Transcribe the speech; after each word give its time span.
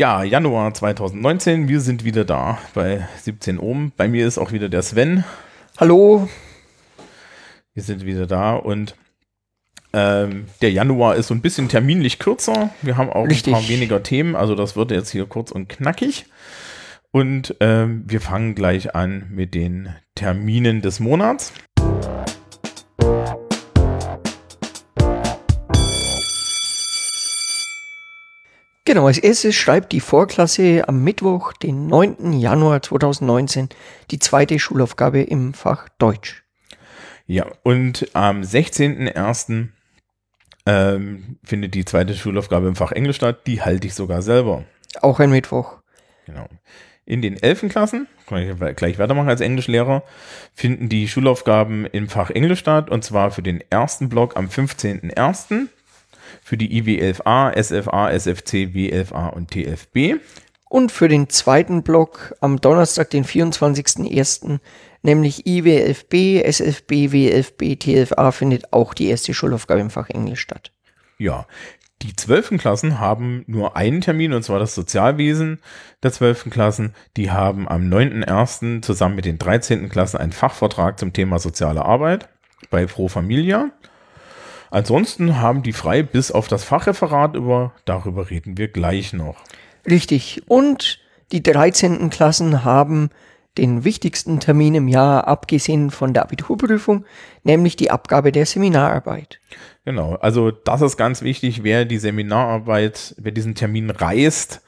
Ja, 0.00 0.22
Januar 0.22 0.72
2019, 0.72 1.68
wir 1.68 1.82
sind 1.82 2.04
wieder 2.04 2.24
da 2.24 2.56
bei 2.72 3.06
17 3.20 3.58
Ohm. 3.58 3.92
Bei 3.98 4.08
mir 4.08 4.26
ist 4.26 4.38
auch 4.38 4.50
wieder 4.50 4.70
der 4.70 4.80
Sven. 4.80 5.24
Hallo. 5.76 6.26
Wir 7.74 7.82
sind 7.82 8.06
wieder 8.06 8.26
da 8.26 8.54
und 8.54 8.96
ähm, 9.92 10.46
der 10.62 10.72
Januar 10.72 11.16
ist 11.16 11.26
so 11.26 11.34
ein 11.34 11.42
bisschen 11.42 11.68
terminlich 11.68 12.18
kürzer. 12.18 12.70
Wir 12.80 12.96
haben 12.96 13.10
auch 13.10 13.26
Richtig. 13.26 13.52
ein 13.52 13.60
paar 13.60 13.68
weniger 13.68 14.02
Themen, 14.02 14.36
also 14.36 14.54
das 14.54 14.74
wird 14.74 14.90
jetzt 14.90 15.10
hier 15.10 15.26
kurz 15.26 15.50
und 15.50 15.68
knackig. 15.68 16.24
Und 17.10 17.56
ähm, 17.60 18.04
wir 18.06 18.22
fangen 18.22 18.54
gleich 18.54 18.94
an 18.94 19.26
mit 19.30 19.52
den 19.52 19.94
Terminen 20.14 20.80
des 20.80 20.98
Monats. 21.00 21.52
Genau, 28.84 29.06
als 29.06 29.18
erstes 29.18 29.54
schreibt 29.54 29.92
die 29.92 30.00
Vorklasse 30.00 30.88
am 30.88 31.04
Mittwoch, 31.04 31.52
den 31.52 31.86
9. 31.86 32.32
Januar 32.32 32.82
2019, 32.82 33.68
die 34.10 34.18
zweite 34.18 34.58
Schulaufgabe 34.58 35.20
im 35.22 35.52
Fach 35.52 35.88
Deutsch. 35.98 36.44
Ja, 37.26 37.46
und 37.62 38.08
am 38.14 38.40
16.01. 38.40 39.68
Ähm, 40.66 41.38
findet 41.44 41.74
die 41.74 41.84
zweite 41.84 42.14
Schulaufgabe 42.14 42.68
im 42.68 42.76
Fach 42.76 42.92
Englisch 42.92 43.16
statt. 43.16 43.46
Die 43.46 43.62
halte 43.62 43.86
ich 43.86 43.94
sogar 43.94 44.22
selber. 44.22 44.64
Auch 45.00 45.20
ein 45.20 45.30
Mittwoch. 45.30 45.78
Genau. 46.26 46.48
In 47.06 47.22
den 47.22 47.42
11. 47.42 47.68
Klassen, 47.68 48.08
kann 48.26 48.42
ich 48.42 48.76
gleich 48.76 48.98
weitermachen 48.98 49.28
als 49.28 49.40
Englischlehrer, 49.40 50.02
finden 50.54 50.88
die 50.88 51.08
Schulaufgaben 51.08 51.86
im 51.86 52.08
Fach 52.08 52.30
Englisch 52.30 52.60
statt. 52.60 52.90
Und 52.90 53.04
zwar 53.04 53.30
für 53.30 53.42
den 53.42 53.62
ersten 53.70 54.08
Block 54.08 54.36
am 54.36 54.46
15.01. 54.46 55.68
Für 56.42 56.56
die 56.56 56.82
IW11a, 56.82 57.60
SFA, 57.60 58.10
SFC, 58.10 58.68
W11a 58.74 59.28
und 59.28 59.50
TFB. 59.50 60.20
Und 60.68 60.92
für 60.92 61.08
den 61.08 61.28
zweiten 61.28 61.82
Block 61.82 62.34
am 62.40 62.60
Donnerstag, 62.60 63.10
den 63.10 63.24
24.01., 63.24 64.60
nämlich 65.02 65.46
IWFB, 65.46 66.42
SFB, 66.44 67.12
WFB, 67.12 67.76
TFA, 67.76 68.30
findet 68.30 68.72
auch 68.72 68.94
die 68.94 69.08
erste 69.08 69.34
Schulaufgabe 69.34 69.80
im 69.80 69.90
Fach 69.90 70.08
Englisch 70.10 70.40
statt. 70.40 70.72
Ja, 71.18 71.46
die 72.02 72.16
zwölften 72.16 72.56
Klassen 72.56 72.98
haben 72.98 73.44
nur 73.46 73.76
einen 73.76 74.00
Termin, 74.00 74.32
und 74.32 74.42
zwar 74.42 74.58
das 74.58 74.74
Sozialwesen 74.74 75.58
der 76.02 76.12
zwölften 76.12 76.50
Klassen. 76.50 76.94
Die 77.16 77.30
haben 77.30 77.68
am 77.68 77.90
9.01. 77.90 78.80
zusammen 78.82 79.16
mit 79.16 79.26
den 79.26 79.38
13. 79.38 79.88
Klassen 79.90 80.16
einen 80.16 80.32
Fachvortrag 80.32 80.98
zum 80.98 81.12
Thema 81.12 81.38
soziale 81.38 81.84
Arbeit 81.84 82.28
bei 82.70 82.86
Pro 82.86 83.08
Familia. 83.08 83.70
Ansonsten 84.70 85.40
haben 85.40 85.62
die 85.62 85.72
frei 85.72 86.02
bis 86.02 86.30
auf 86.30 86.48
das 86.48 86.64
Fachreferat 86.64 87.34
über, 87.34 87.72
darüber 87.84 88.30
reden 88.30 88.56
wir 88.56 88.68
gleich 88.68 89.12
noch. 89.12 89.36
Richtig. 89.88 90.42
Und 90.46 91.00
die 91.32 91.42
13. 91.42 92.10
Klassen 92.10 92.64
haben 92.64 93.10
den 93.58 93.84
wichtigsten 93.84 94.38
Termin 94.38 94.74
im 94.76 94.88
Jahr, 94.88 95.26
abgesehen 95.26 95.90
von 95.90 96.14
der 96.14 96.22
Abiturprüfung, 96.22 97.04
nämlich 97.42 97.76
die 97.76 97.90
Abgabe 97.90 98.30
der 98.30 98.46
Seminararbeit. 98.46 99.40
Genau, 99.84 100.14
also 100.14 100.50
das 100.50 100.82
ist 100.82 100.96
ganz 100.96 101.22
wichtig, 101.22 101.64
wer 101.64 101.84
die 101.84 101.98
Seminararbeit, 101.98 103.14
wer 103.18 103.32
diesen 103.32 103.54
Termin 103.54 103.90
reißt, 103.90 104.62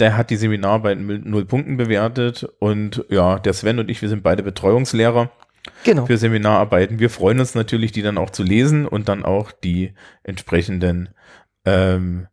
der 0.00 0.16
hat 0.16 0.30
die 0.30 0.36
Seminararbeit 0.36 0.98
mit 0.98 1.26
null 1.26 1.44
Punkten 1.44 1.76
bewertet 1.76 2.48
und 2.58 3.04
ja, 3.10 3.38
der 3.38 3.52
Sven 3.52 3.78
und 3.78 3.90
ich, 3.90 4.00
wir 4.00 4.08
sind 4.08 4.22
beide 4.22 4.42
Betreuungslehrer 4.42 5.30
Genau. 5.84 6.06
für 6.06 6.18
Seminararbeiten. 6.18 6.98
Wir 6.98 7.10
freuen 7.10 7.40
uns 7.40 7.54
natürlich, 7.54 7.92
die 7.92 8.02
dann 8.02 8.18
auch 8.18 8.30
zu 8.30 8.42
lesen 8.42 8.86
und 8.86 9.08
dann 9.08 9.24
auch 9.24 9.52
die 9.52 9.94
entsprechenden 10.22 11.08
ähm, 11.64 12.26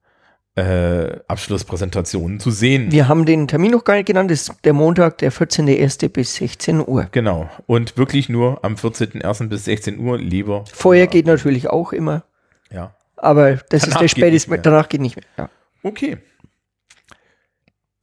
äh, 0.55 1.17
Abschlusspräsentationen 1.27 2.39
zu 2.41 2.51
sehen. 2.51 2.91
Wir 2.91 3.07
haben 3.07 3.25
den 3.25 3.47
Termin 3.47 3.71
noch 3.71 3.85
gar 3.85 3.95
nicht 3.95 4.07
genannt, 4.07 4.29
das 4.31 4.49
ist 4.49 4.65
der 4.65 4.73
Montag, 4.73 5.17
der 5.19 5.31
14.01. 5.31 6.09
bis 6.09 6.35
16 6.35 6.85
Uhr. 6.85 7.07
Genau. 7.11 7.49
Und 7.67 7.97
wirklich 7.97 8.27
nur 8.27 8.63
am 8.65 8.75
14.01. 8.75 9.47
bis 9.47 9.65
16 9.65 9.99
Uhr, 9.99 10.17
lieber. 10.17 10.65
Vorher 10.73 11.07
geht 11.07 11.25
natürlich 11.25 11.69
auch 11.69 11.93
immer, 11.93 12.23
Ja. 12.69 12.93
aber 13.15 13.55
das 13.69 13.83
Danach 13.83 14.01
ist 14.01 14.01
der 14.01 14.07
späteste, 14.09 14.59
danach 14.59 14.89
geht 14.89 14.99
nicht 15.01 15.15
mehr. 15.15 15.25
Ja. 15.37 15.49
Okay. 15.83 16.17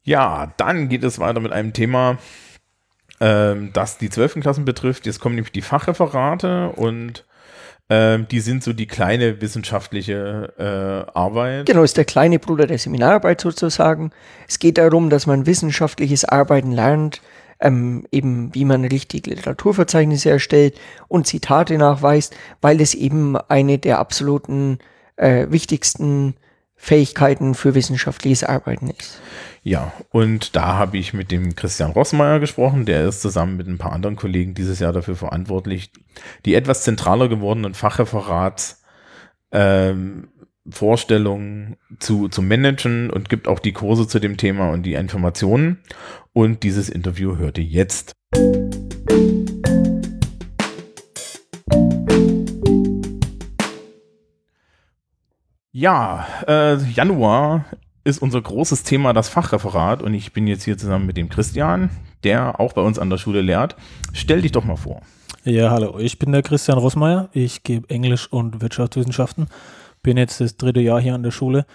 Ja, 0.02 0.54
dann 0.56 0.88
geht 0.88 1.04
es 1.04 1.18
weiter 1.18 1.40
mit 1.40 1.52
einem 1.52 1.74
Thema, 1.74 2.16
ähm, 3.20 3.70
das 3.72 3.98
die 3.98 4.10
12. 4.10 4.40
Klassen 4.40 4.64
betrifft. 4.64 5.06
Jetzt 5.06 5.20
kommen 5.20 5.34
nämlich 5.34 5.52
die 5.52 5.62
Fachreferate 5.62 6.70
und 6.70 7.24
ähm, 7.90 8.26
die 8.30 8.40
sind 8.40 8.62
so 8.62 8.72
die 8.72 8.86
kleine 8.86 9.40
wissenschaftliche 9.40 10.52
äh, 10.58 11.10
Arbeit. 11.18 11.66
Genau, 11.66 11.82
ist 11.82 11.96
der 11.96 12.04
kleine 12.04 12.38
Bruder 12.38 12.66
der 12.66 12.78
Seminararbeit 12.78 13.40
sozusagen. 13.40 14.10
Es 14.46 14.58
geht 14.58 14.76
darum, 14.76 15.08
dass 15.08 15.26
man 15.26 15.46
wissenschaftliches 15.46 16.26
Arbeiten 16.26 16.70
lernt, 16.70 17.22
ähm, 17.60 18.06
eben 18.12 18.54
wie 18.54 18.66
man 18.66 18.84
richtig 18.84 19.26
Literaturverzeichnisse 19.26 20.30
erstellt 20.30 20.78
und 21.08 21.26
Zitate 21.26 21.78
nachweist, 21.78 22.36
weil 22.60 22.80
es 22.80 22.94
eben 22.94 23.36
eine 23.36 23.78
der 23.78 23.98
absoluten 23.98 24.78
äh, 25.16 25.46
wichtigsten 25.48 26.34
Fähigkeiten 26.76 27.54
für 27.54 27.74
wissenschaftliches 27.74 28.44
Arbeiten 28.44 28.90
ist. 28.90 29.20
Ja, 29.68 29.92
und 30.12 30.56
da 30.56 30.78
habe 30.78 30.96
ich 30.96 31.12
mit 31.12 31.30
dem 31.30 31.54
Christian 31.54 31.90
Rossmeier 31.90 32.40
gesprochen, 32.40 32.86
der 32.86 33.06
ist 33.06 33.20
zusammen 33.20 33.58
mit 33.58 33.66
ein 33.66 33.76
paar 33.76 33.92
anderen 33.92 34.16
Kollegen 34.16 34.54
dieses 34.54 34.78
Jahr 34.78 34.94
dafür 34.94 35.14
verantwortlich, 35.14 35.90
die 36.46 36.54
etwas 36.54 36.84
zentraler 36.84 37.28
gewordenen 37.28 37.74
Fachreferats 37.74 38.82
ähm, 39.52 40.28
Vorstellungen 40.70 41.76
zu, 41.98 42.28
zu 42.28 42.40
managen 42.40 43.10
und 43.10 43.28
gibt 43.28 43.46
auch 43.46 43.58
die 43.58 43.74
Kurse 43.74 44.08
zu 44.08 44.20
dem 44.20 44.38
Thema 44.38 44.70
und 44.70 44.84
die 44.84 44.94
Informationen. 44.94 45.80
Und 46.32 46.62
dieses 46.62 46.88
Interview 46.88 47.36
hört 47.36 47.58
ihr 47.58 47.64
jetzt. 47.64 48.14
Ja, 55.72 56.26
äh, 56.46 56.76
Januar 56.90 57.66
ist 58.08 58.22
unser 58.22 58.40
großes 58.40 58.84
Thema 58.84 59.12
das 59.12 59.28
Fachreferat 59.28 60.02
und 60.02 60.14
ich 60.14 60.32
bin 60.32 60.46
jetzt 60.46 60.64
hier 60.64 60.78
zusammen 60.78 61.04
mit 61.04 61.18
dem 61.18 61.28
Christian, 61.28 61.90
der 62.24 62.58
auch 62.58 62.72
bei 62.72 62.80
uns 62.80 62.98
an 62.98 63.10
der 63.10 63.18
Schule 63.18 63.42
lehrt. 63.42 63.76
Stell 64.14 64.40
dich 64.40 64.52
doch 64.52 64.64
mal 64.64 64.76
vor. 64.76 65.02
Ja, 65.44 65.70
hallo, 65.70 65.98
ich 65.98 66.18
bin 66.18 66.32
der 66.32 66.42
Christian 66.42 66.78
Rossmeier. 66.78 67.28
Ich 67.32 67.62
gebe 67.64 67.88
Englisch 67.90 68.26
und 68.32 68.62
Wirtschaftswissenschaften. 68.62 69.48
Bin 70.02 70.16
jetzt 70.16 70.40
das 70.40 70.56
dritte 70.56 70.80
Jahr 70.80 71.00
hier 71.00 71.14
an 71.14 71.22
der 71.22 71.30
Schule 71.30 71.66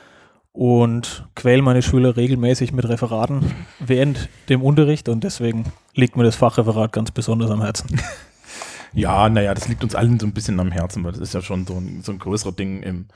und 0.53 1.27
quäle 1.35 1.61
meine 1.61 1.83
Schüler 1.83 2.17
regelmäßig 2.17 2.73
mit 2.73 2.89
Referaten 2.89 3.51
während 3.79 4.27
dem 4.49 4.63
Unterricht 4.63 5.09
und 5.09 5.23
deswegen 5.23 5.65
liegt 5.93 6.17
mir 6.17 6.23
das 6.23 6.35
Fachreferat 6.35 6.91
ganz 6.91 7.11
besonders 7.11 7.51
am 7.51 7.61
Herzen. 7.61 8.01
Ja, 8.95 9.27
naja, 9.27 9.55
das 9.55 9.67
liegt 9.67 9.83
uns 9.83 9.95
allen 9.95 10.19
so 10.19 10.27
ein 10.27 10.33
bisschen 10.33 10.59
am 10.59 10.71
Herzen, 10.71 11.03
weil 11.03 11.13
das 11.13 11.21
ist 11.21 11.33
ja 11.33 11.41
schon 11.41 11.65
so 11.65 11.73
ein, 11.73 12.03
so 12.03 12.11
ein 12.11 12.19
größeres 12.19 12.55
Ding 12.55 12.83
im, 12.83 13.07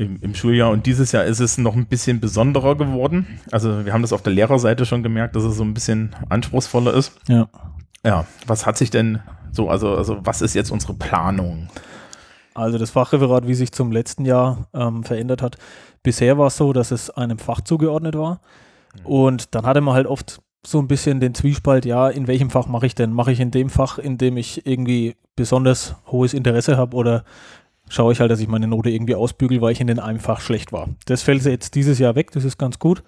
im, 0.00 0.18
im 0.22 0.34
Schuljahr. 0.34 0.70
Und 0.70 0.86
dieses 0.86 1.12
Jahr 1.12 1.24
ist 1.24 1.40
es 1.40 1.58
noch 1.58 1.76
ein 1.76 1.86
bisschen 1.86 2.20
besonderer 2.20 2.74
geworden. 2.74 3.26
Also 3.52 3.84
wir 3.84 3.92
haben 3.92 4.00
das 4.00 4.14
auf 4.14 4.22
der 4.22 4.32
Lehrerseite 4.32 4.86
schon 4.86 5.02
gemerkt, 5.02 5.36
dass 5.36 5.44
es 5.44 5.56
so 5.56 5.62
ein 5.62 5.74
bisschen 5.74 6.16
anspruchsvoller 6.30 6.94
ist. 6.94 7.12
Ja. 7.28 7.48
Ja, 8.04 8.24
was 8.46 8.64
hat 8.64 8.78
sich 8.78 8.90
denn 8.90 9.20
so, 9.52 9.68
also, 9.68 9.94
also 9.94 10.18
was 10.24 10.40
ist 10.40 10.54
jetzt 10.54 10.70
unsere 10.70 10.94
Planung? 10.94 11.68
Also 12.54 12.78
das 12.78 12.90
Fachreferat, 12.90 13.46
wie 13.46 13.54
sich 13.54 13.72
zum 13.72 13.92
letzten 13.92 14.24
Jahr 14.24 14.68
ähm, 14.72 15.04
verändert 15.04 15.42
hat. 15.42 15.58
Bisher 16.02 16.38
war 16.38 16.46
es 16.46 16.56
so, 16.56 16.72
dass 16.72 16.92
es 16.92 17.10
einem 17.10 17.38
Fach 17.38 17.60
zugeordnet 17.60 18.16
war. 18.16 18.40
Und 19.04 19.54
dann 19.54 19.66
hatte 19.66 19.82
man 19.82 19.94
halt 19.94 20.06
oft 20.06 20.40
so 20.66 20.78
ein 20.78 20.88
bisschen 20.88 21.20
den 21.20 21.34
Zwiespalt, 21.34 21.84
ja, 21.84 22.08
in 22.08 22.26
welchem 22.26 22.50
Fach 22.50 22.66
mache 22.66 22.86
ich 22.86 22.94
denn? 22.94 23.12
Mache 23.12 23.32
ich 23.32 23.40
in 23.40 23.50
dem 23.50 23.68
Fach, 23.68 23.98
in 23.98 24.16
dem 24.16 24.38
ich 24.38 24.66
irgendwie 24.66 25.16
besonders 25.36 25.94
hohes 26.06 26.34
Interesse 26.34 26.76
habe 26.78 26.96
oder 26.96 27.24
schaue 27.90 28.12
ich 28.12 28.20
halt, 28.20 28.30
dass 28.30 28.40
ich 28.40 28.48
meine 28.48 28.66
Note 28.68 28.88
irgendwie 28.88 29.14
ausbügel, 29.14 29.60
weil 29.60 29.72
ich 29.72 29.80
in 29.80 29.88
den 29.88 29.98
einem 29.98 30.20
Fach 30.20 30.40
schlecht 30.40 30.72
war. 30.72 30.88
Das 31.06 31.22
fällt 31.22 31.44
jetzt 31.44 31.74
dieses 31.74 31.98
Jahr 31.98 32.14
weg, 32.14 32.30
das 32.30 32.44
ist 32.44 32.56
ganz 32.56 32.78
gut, 32.78 33.02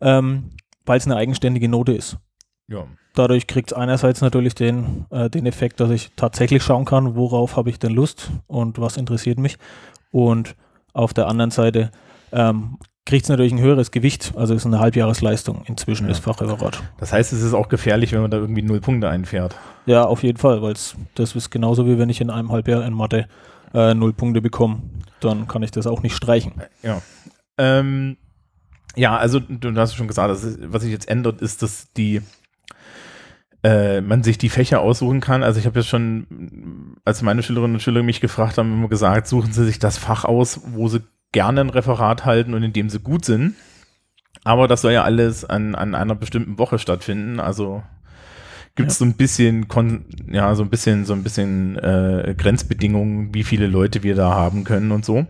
ähm, 0.00 0.50
weil 0.86 0.98
es 0.98 1.06
eine 1.06 1.16
eigenständige 1.16 1.68
Note 1.68 1.92
ist. 1.92 2.18
Ja. 2.68 2.84
Dadurch 3.14 3.46
kriegt 3.46 3.72
es 3.72 3.76
einerseits 3.76 4.20
natürlich 4.20 4.54
den, 4.54 5.06
äh, 5.10 5.28
den 5.30 5.46
Effekt, 5.46 5.80
dass 5.80 5.90
ich 5.90 6.10
tatsächlich 6.14 6.62
schauen 6.62 6.84
kann, 6.84 7.16
worauf 7.16 7.56
habe 7.56 7.70
ich 7.70 7.78
denn 7.78 7.92
Lust 7.92 8.30
und 8.46 8.78
was 8.78 8.96
interessiert 8.96 9.38
mich. 9.38 9.56
Und 10.12 10.54
auf 10.92 11.14
der 11.14 11.26
anderen 11.26 11.50
Seite 11.50 11.90
ähm, 12.30 12.78
kriegt 13.06 13.24
es 13.24 13.30
natürlich 13.30 13.52
ein 13.52 13.60
höheres 13.60 13.90
Gewicht, 13.90 14.34
also 14.36 14.52
ist 14.54 14.66
eine 14.66 14.78
Halbjahresleistung 14.78 15.62
inzwischen 15.64 16.04
Ja. 16.04 16.10
das 16.10 16.18
Fachreferat. 16.18 16.82
Das 16.98 17.12
heißt, 17.12 17.32
es 17.32 17.42
ist 17.42 17.54
auch 17.54 17.68
gefährlich, 17.70 18.12
wenn 18.12 18.20
man 18.20 18.30
da 18.30 18.36
irgendwie 18.36 18.62
null 18.62 18.80
Punkte 18.80 19.08
einfährt. 19.08 19.56
Ja, 19.86 20.04
auf 20.04 20.22
jeden 20.22 20.38
Fall, 20.38 20.60
weil 20.60 20.74
das 21.14 21.34
ist 21.34 21.50
genauso 21.50 21.86
wie 21.86 21.98
wenn 21.98 22.10
ich 22.10 22.20
in 22.20 22.28
einem 22.28 22.52
Halbjahr 22.52 22.84
in 22.84 22.92
Mathe 22.92 23.26
äh, 23.74 23.94
null 23.94 24.12
Punkte 24.12 24.40
bekomme, 24.40 24.82
dann 25.20 25.48
kann 25.48 25.62
ich 25.62 25.70
das 25.70 25.86
auch 25.86 26.02
nicht 26.02 26.16
streichen. 26.16 26.54
Ja. 26.82 27.02
Ähm, 27.56 28.16
ja, 28.96 29.16
also 29.16 29.40
du 29.40 29.74
hast 29.76 29.94
schon 29.94 30.08
gesagt, 30.08 30.32
ist, 30.32 30.58
was 30.72 30.82
sich 30.82 30.92
jetzt 30.92 31.08
ändert, 31.08 31.40
ist, 31.40 31.62
dass 31.62 31.92
die 31.92 32.22
äh, 33.62 34.00
man 34.00 34.22
sich 34.22 34.38
die 34.38 34.48
Fächer 34.48 34.80
aussuchen 34.80 35.20
kann. 35.20 35.42
Also 35.42 35.58
ich 35.58 35.66
habe 35.66 35.80
jetzt 35.80 35.88
schon, 35.88 36.96
als 37.04 37.22
meine 37.22 37.42
Schülerinnen 37.42 37.76
und 37.76 37.80
Schüler 37.80 38.02
mich 38.02 38.20
gefragt 38.20 38.58
haben, 38.58 38.72
immer 38.72 38.88
gesagt, 38.88 39.26
suchen 39.26 39.52
sie 39.52 39.64
sich 39.64 39.78
das 39.78 39.98
Fach 39.98 40.24
aus, 40.24 40.60
wo 40.66 40.88
sie 40.88 41.02
gerne 41.32 41.60
ein 41.60 41.70
Referat 41.70 42.24
halten 42.24 42.54
und 42.54 42.62
in 42.62 42.72
dem 42.72 42.88
sie 42.88 43.00
gut 43.00 43.24
sind. 43.24 43.54
Aber 44.44 44.68
das 44.68 44.82
soll 44.82 44.92
ja 44.92 45.02
alles 45.02 45.44
an, 45.44 45.74
an 45.74 45.94
einer 45.94 46.14
bestimmten 46.14 46.58
Woche 46.58 46.78
stattfinden. 46.78 47.40
Also 47.40 47.82
gibt 48.78 48.92
es 48.92 48.98
ja. 49.00 49.04
so 49.04 49.10
ein 49.10 49.14
bisschen, 49.14 49.66
kon 49.66 50.04
ja, 50.30 50.54
so 50.54 50.62
ein 50.62 50.70
bisschen, 50.70 51.04
so 51.04 51.12
ein 51.12 51.24
bisschen 51.24 51.76
äh, 51.78 52.34
Grenzbedingungen, 52.38 53.34
wie 53.34 53.42
viele 53.42 53.66
Leute 53.66 54.04
wir 54.04 54.14
da 54.14 54.30
haben 54.30 54.62
können 54.62 54.92
und 54.92 55.04
so. 55.04 55.26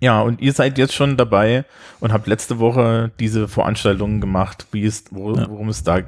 Ja, 0.00 0.22
und 0.22 0.40
ihr 0.40 0.52
seid 0.52 0.78
jetzt 0.78 0.94
schon 0.94 1.16
dabei 1.16 1.64
und 2.00 2.12
habt 2.12 2.26
letzte 2.26 2.58
Woche 2.58 3.12
diese 3.20 3.46
Veranstaltungen 3.46 4.20
gemacht, 4.20 4.66
wie 4.72 4.84
es, 4.84 5.04
wo, 5.10 5.34
ja. 5.34 5.48
worum 5.48 5.68
es 5.68 5.84
da, 5.84 5.98
äh, 5.98 6.04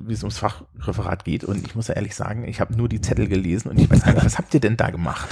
wie 0.00 0.12
es 0.12 0.22
ums 0.22 0.38
Fachreferat 0.38 1.24
geht. 1.24 1.44
Und 1.44 1.64
ich 1.64 1.76
muss 1.76 1.88
ja 1.88 1.94
ehrlich 1.94 2.16
sagen, 2.16 2.46
ich 2.46 2.60
habe 2.60 2.76
nur 2.76 2.88
die 2.88 3.00
Zettel 3.00 3.28
gelesen 3.28 3.70
und 3.70 3.78
ich 3.78 3.88
weiß 3.88 4.02
gar 4.02 4.14
nicht, 4.14 4.24
was 4.24 4.38
habt 4.38 4.52
ihr 4.52 4.60
denn 4.60 4.76
da 4.76 4.90
gemacht? 4.90 5.28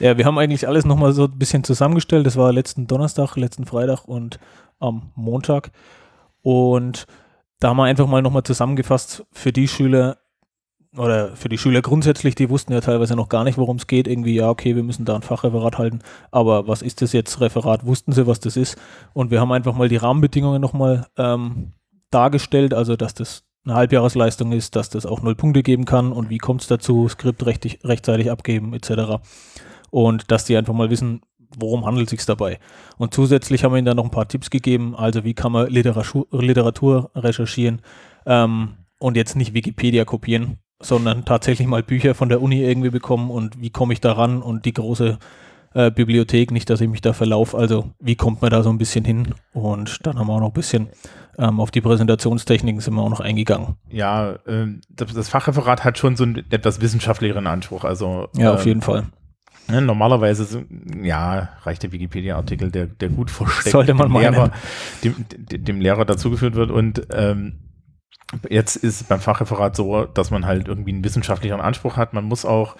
Ja, 0.00 0.18
wir 0.18 0.24
haben 0.24 0.38
eigentlich 0.38 0.66
alles 0.66 0.84
nochmal 0.84 1.12
so 1.12 1.24
ein 1.24 1.38
bisschen 1.38 1.62
zusammengestellt. 1.62 2.26
Das 2.26 2.36
war 2.36 2.52
letzten 2.52 2.88
Donnerstag, 2.88 3.36
letzten 3.36 3.64
Freitag 3.64 4.04
und 4.04 4.40
am 4.80 5.12
Montag. 5.14 5.70
Und 6.42 7.06
da 7.62 7.68
haben 7.68 7.76
wir 7.76 7.84
einfach 7.84 8.08
mal 8.08 8.22
nochmal 8.22 8.42
zusammengefasst 8.42 9.24
für 9.30 9.52
die 9.52 9.68
Schüler, 9.68 10.18
oder 10.96 11.36
für 11.36 11.48
die 11.48 11.58
Schüler 11.58 11.80
grundsätzlich, 11.80 12.34
die 12.34 12.50
wussten 12.50 12.72
ja 12.72 12.80
teilweise 12.80 13.16
noch 13.16 13.28
gar 13.28 13.44
nicht, 13.44 13.56
worum 13.56 13.76
es 13.76 13.86
geht. 13.86 14.06
Irgendwie, 14.06 14.34
ja, 14.34 14.50
okay, 14.50 14.76
wir 14.76 14.82
müssen 14.82 15.04
da 15.04 15.14
ein 15.14 15.22
Fachreferat 15.22 15.78
halten, 15.78 16.00
aber 16.30 16.68
was 16.68 16.82
ist 16.82 17.00
das 17.00 17.12
jetzt, 17.12 17.40
Referat? 17.40 17.86
Wussten 17.86 18.12
sie, 18.12 18.26
was 18.26 18.40
das 18.40 18.56
ist? 18.56 18.76
Und 19.14 19.30
wir 19.30 19.40
haben 19.40 19.52
einfach 19.52 19.74
mal 19.74 19.88
die 19.88 19.96
Rahmenbedingungen 19.96 20.60
nochmal 20.60 21.06
ähm, 21.16 21.72
dargestellt, 22.10 22.74
also 22.74 22.96
dass 22.96 23.14
das 23.14 23.44
eine 23.64 23.74
Halbjahresleistung 23.74 24.52
ist, 24.52 24.74
dass 24.76 24.90
das 24.90 25.06
auch 25.06 25.22
null 25.22 25.36
Punkte 25.36 25.62
geben 25.62 25.84
kann 25.84 26.12
und 26.12 26.30
wie 26.30 26.38
kommt 26.38 26.62
es 26.62 26.66
dazu, 26.66 27.08
Skript 27.08 27.46
rechtig, 27.46 27.78
rechtzeitig 27.84 28.30
abgeben 28.30 28.74
etc. 28.74 29.22
Und 29.90 30.30
dass 30.30 30.44
die 30.44 30.56
einfach 30.56 30.74
mal 30.74 30.90
wissen, 30.90 31.22
worum 31.58 31.84
handelt 31.86 32.06
es 32.06 32.10
sich 32.10 32.26
dabei. 32.26 32.58
Und 32.98 33.14
zusätzlich 33.14 33.64
haben 33.64 33.72
wir 33.72 33.78
ihnen 33.78 33.86
dann 33.86 33.96
noch 33.96 34.04
ein 34.04 34.10
paar 34.10 34.28
Tipps 34.28 34.50
gegeben, 34.50 34.94
also 34.96 35.24
wie 35.24 35.34
kann 35.34 35.52
man 35.52 35.68
Literatur, 35.68 36.26
Literatur 36.30 37.10
recherchieren 37.14 37.82
ähm, 38.26 38.74
und 38.98 39.16
jetzt 39.16 39.36
nicht 39.36 39.54
Wikipedia 39.54 40.04
kopieren, 40.04 40.58
sondern 40.80 41.24
tatsächlich 41.24 41.66
mal 41.66 41.82
Bücher 41.82 42.14
von 42.14 42.28
der 42.28 42.42
Uni 42.42 42.62
irgendwie 42.62 42.90
bekommen 42.90 43.30
und 43.30 43.60
wie 43.60 43.70
komme 43.70 43.92
ich 43.92 44.00
da 44.00 44.12
ran 44.12 44.42
und 44.42 44.64
die 44.64 44.72
große 44.72 45.18
äh, 45.74 45.90
Bibliothek, 45.90 46.50
nicht, 46.50 46.68
dass 46.68 46.80
ich 46.80 46.88
mich 46.88 47.00
da 47.00 47.12
verlaufe. 47.12 47.56
Also 47.56 47.90
wie 47.98 48.16
kommt 48.16 48.42
man 48.42 48.50
da 48.50 48.62
so 48.62 48.70
ein 48.70 48.78
bisschen 48.78 49.04
hin? 49.04 49.34
Und 49.52 50.06
dann 50.06 50.18
haben 50.18 50.26
wir 50.26 50.34
auch 50.34 50.40
noch 50.40 50.48
ein 50.48 50.54
bisschen 50.54 50.88
ähm, 51.38 51.60
auf 51.60 51.70
die 51.70 51.80
Präsentationstechniken 51.80 52.80
sind 52.80 52.94
wir 52.94 53.02
auch 53.02 53.10
noch 53.10 53.20
eingegangen. 53.20 53.76
Ja, 53.88 54.32
äh, 54.46 54.66
das, 54.90 55.14
das, 55.14 55.28
Fachreferat 55.28 55.84
hat 55.84 55.98
schon 55.98 56.16
so 56.16 56.24
einen 56.24 56.44
etwas 56.50 56.80
wissenschaftlicheren 56.80 57.46
Anspruch. 57.46 57.84
Also 57.84 58.28
ja, 58.36 58.52
auf 58.52 58.62
ähm, 58.62 58.68
jeden 58.68 58.82
Fall. 58.82 59.06
Ne, 59.68 59.80
normalerweise, 59.80 60.64
ja, 61.02 61.50
reicht 61.62 61.82
der 61.82 61.92
Wikipedia-Artikel, 61.92 62.70
der, 62.70 62.86
der 62.86 63.08
gut 63.08 63.30
versteckt 63.30 63.70
Sollte 63.70 63.94
man 63.94 64.12
dem, 64.12 64.20
Lehrer, 64.20 64.50
dem, 65.04 65.14
dem 65.64 65.80
Lehrer 65.80 66.04
dazugeführt 66.04 66.54
wird 66.54 66.70
und 66.70 67.06
ähm, 67.12 67.60
Jetzt 68.48 68.76
ist 68.76 69.08
beim 69.08 69.20
Fachreferat 69.20 69.76
so, 69.76 70.06
dass 70.06 70.30
man 70.30 70.46
halt 70.46 70.66
irgendwie 70.66 70.92
einen 70.92 71.04
wissenschaftlichen 71.04 71.60
Anspruch 71.60 71.96
hat. 71.98 72.14
Man 72.14 72.24
muss 72.24 72.46
auch 72.46 72.76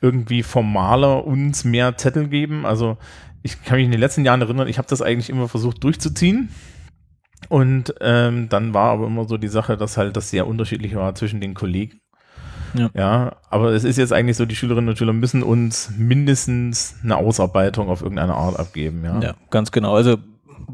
irgendwie 0.00 0.44
formaler 0.44 1.26
uns 1.26 1.64
mehr 1.64 1.96
Zettel 1.96 2.28
geben. 2.28 2.64
Also 2.64 2.98
ich 3.42 3.62
kann 3.64 3.78
mich 3.78 3.84
in 3.84 3.90
den 3.90 4.00
letzten 4.00 4.24
Jahren 4.24 4.40
erinnern, 4.42 4.68
ich 4.68 4.78
habe 4.78 4.88
das 4.88 5.02
eigentlich 5.02 5.28
immer 5.28 5.48
versucht 5.48 5.82
durchzuziehen. 5.82 6.50
Und 7.48 7.94
ähm, 8.00 8.48
dann 8.48 8.72
war 8.74 8.92
aber 8.92 9.08
immer 9.08 9.26
so 9.26 9.36
die 9.36 9.48
Sache, 9.48 9.76
dass 9.76 9.96
halt 9.96 10.16
das 10.16 10.30
sehr 10.30 10.46
unterschiedlich 10.46 10.94
war 10.94 11.14
zwischen 11.16 11.40
den 11.40 11.54
Kollegen. 11.54 12.01
Ja. 12.74 12.90
ja, 12.94 13.36
aber 13.50 13.72
es 13.72 13.84
ist 13.84 13.98
jetzt 13.98 14.12
eigentlich 14.12 14.36
so, 14.36 14.46
die 14.46 14.56
Schülerinnen 14.56 14.88
und 14.88 14.98
Schüler 14.98 15.12
müssen 15.12 15.42
uns 15.42 15.90
mindestens 15.96 16.96
eine 17.02 17.16
Ausarbeitung 17.16 17.88
auf 17.88 18.02
irgendeine 18.02 18.34
Art 18.34 18.58
abgeben. 18.58 19.04
Ja, 19.04 19.20
ja 19.20 19.34
ganz 19.50 19.70
genau. 19.70 19.94
Also 19.94 20.16